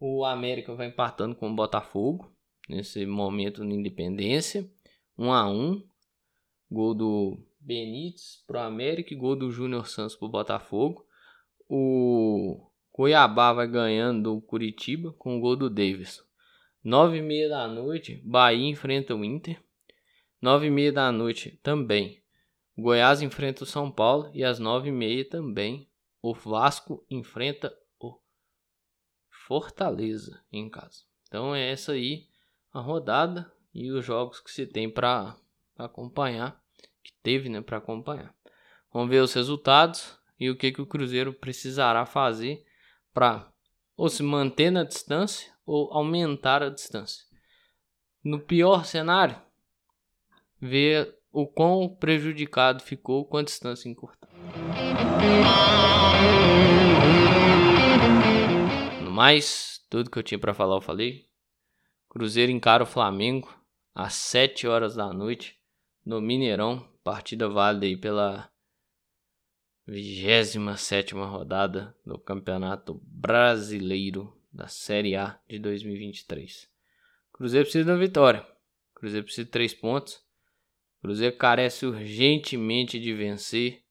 O 0.00 0.24
América 0.24 0.74
vai 0.74 0.86
empatando 0.86 1.34
com 1.34 1.50
o 1.50 1.54
Botafogo 1.54 2.34
nesse 2.70 3.04
momento 3.04 3.62
na 3.62 3.74
Independência, 3.74 4.66
1 5.18 5.30
a 5.30 5.46
1. 5.46 5.86
Gol 6.70 6.94
do 6.94 7.38
Benítez 7.60 8.42
pro 8.46 8.58
América 8.60 9.12
e 9.12 9.16
gol 9.16 9.36
do 9.36 9.50
Júnior 9.50 9.86
Santos 9.86 10.16
pro 10.16 10.26
Botafogo. 10.26 11.06
O 11.68 12.66
Cuiabá 12.90 13.52
vai 13.52 13.68
ganhando 13.68 14.22
do 14.34 14.40
Curitiba 14.40 15.12
com 15.12 15.36
o 15.36 15.40
gol 15.40 15.54
do 15.54 15.68
Davis. 15.68 16.23
Nove 16.84 17.16
e 17.16 17.22
meia 17.22 17.48
da 17.48 17.66
noite, 17.66 18.20
Bahia 18.22 18.68
enfrenta 18.68 19.14
o 19.14 19.24
Inter. 19.24 19.58
Nove 20.38 20.66
e 20.66 20.70
meia 20.70 20.92
da 20.92 21.10
noite 21.10 21.58
também. 21.62 22.22
Goiás 22.76 23.22
enfrenta 23.22 23.64
o 23.64 23.66
São 23.66 23.90
Paulo 23.90 24.30
e 24.34 24.44
às 24.44 24.58
nove 24.58 24.90
e 24.90 24.92
meia 24.92 25.26
também 25.26 25.88
o 26.20 26.34
Vasco 26.34 27.02
enfrenta 27.08 27.74
o 27.98 28.20
Fortaleza 29.30 30.44
em 30.52 30.68
casa. 30.68 31.04
Então 31.26 31.54
é 31.54 31.70
essa 31.70 31.92
aí 31.92 32.26
a 32.70 32.80
rodada 32.80 33.50
e 33.72 33.90
os 33.90 34.04
jogos 34.04 34.38
que 34.40 34.50
se 34.50 34.66
tem 34.66 34.90
para 34.90 35.34
acompanhar, 35.78 36.62
que 37.02 37.14
teve, 37.22 37.48
né, 37.48 37.62
para 37.62 37.78
acompanhar. 37.78 38.34
Vamos 38.92 39.08
ver 39.08 39.22
os 39.22 39.32
resultados 39.32 40.18
e 40.38 40.50
o 40.50 40.56
que 40.56 40.70
que 40.70 40.82
o 40.82 40.86
Cruzeiro 40.86 41.32
precisará 41.32 42.04
fazer 42.04 42.62
para 43.14 43.50
ou 43.96 44.10
se 44.10 44.22
manter 44.22 44.70
na 44.70 44.84
distância 44.84 45.53
ou 45.66 45.92
aumentar 45.92 46.62
a 46.62 46.68
distância. 46.68 47.24
No 48.22 48.40
pior 48.40 48.84
cenário, 48.84 49.40
ver 50.60 51.14
o 51.30 51.46
quão 51.46 51.88
prejudicado 51.88 52.82
ficou 52.82 53.26
com 53.26 53.36
a 53.36 53.42
distância 53.42 53.88
encurtada. 53.88 54.32
No 59.02 59.10
mais, 59.10 59.84
tudo 59.90 60.10
que 60.10 60.18
eu 60.18 60.22
tinha 60.22 60.38
para 60.38 60.54
falar 60.54 60.76
eu 60.76 60.80
falei. 60.80 61.28
Cruzeiro 62.08 62.52
encara 62.52 62.84
o 62.84 62.86
Flamengo 62.86 63.52
às 63.94 64.14
7 64.14 64.66
horas 64.66 64.94
da 64.94 65.12
noite 65.12 65.58
no 66.04 66.20
Mineirão, 66.20 66.88
partida 67.02 67.48
válida 67.48 67.86
aí 67.86 67.96
pela 67.96 68.50
27 69.86 71.14
rodada 71.14 71.94
do 72.06 72.18
Campeonato 72.18 73.00
Brasileiro 73.04 74.32
da 74.54 74.68
Série 74.68 75.16
A 75.16 75.38
de 75.48 75.58
2023. 75.58 76.70
Cruzeiro 77.32 77.64
precisa 77.64 77.84
da 77.84 77.96
vitória. 77.96 78.46
Cruzeiro 78.94 79.24
precisa 79.24 79.44
de 79.44 79.50
3 79.50 79.74
pontos. 79.74 80.22
Cruzeiro 81.02 81.36
carece 81.36 81.84
urgentemente 81.84 83.00
de 83.00 83.12
vencer 83.12 83.82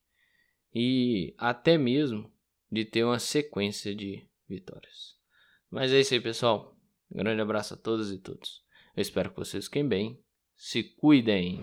e 0.74 1.36
até 1.38 1.78
mesmo 1.78 2.32
de 2.72 2.86
ter 2.86 3.04
uma 3.04 3.20
sequência 3.20 3.94
de 3.94 4.26
vitórias. 4.48 5.16
Mas 5.70 5.92
é 5.92 6.00
isso 6.00 6.14
aí, 6.14 6.22
pessoal. 6.22 6.76
Um 7.12 7.18
grande 7.18 7.42
abraço 7.42 7.74
a 7.74 7.78
todas 7.78 8.10
e 8.12 8.18
todos. 8.18 8.64
Eu 8.96 9.02
espero 9.02 9.30
que 9.30 9.38
vocês 9.38 9.66
fiquem 9.66 9.88
bem. 9.88 10.20
Se 10.56 10.84
cuidem. 10.84 11.62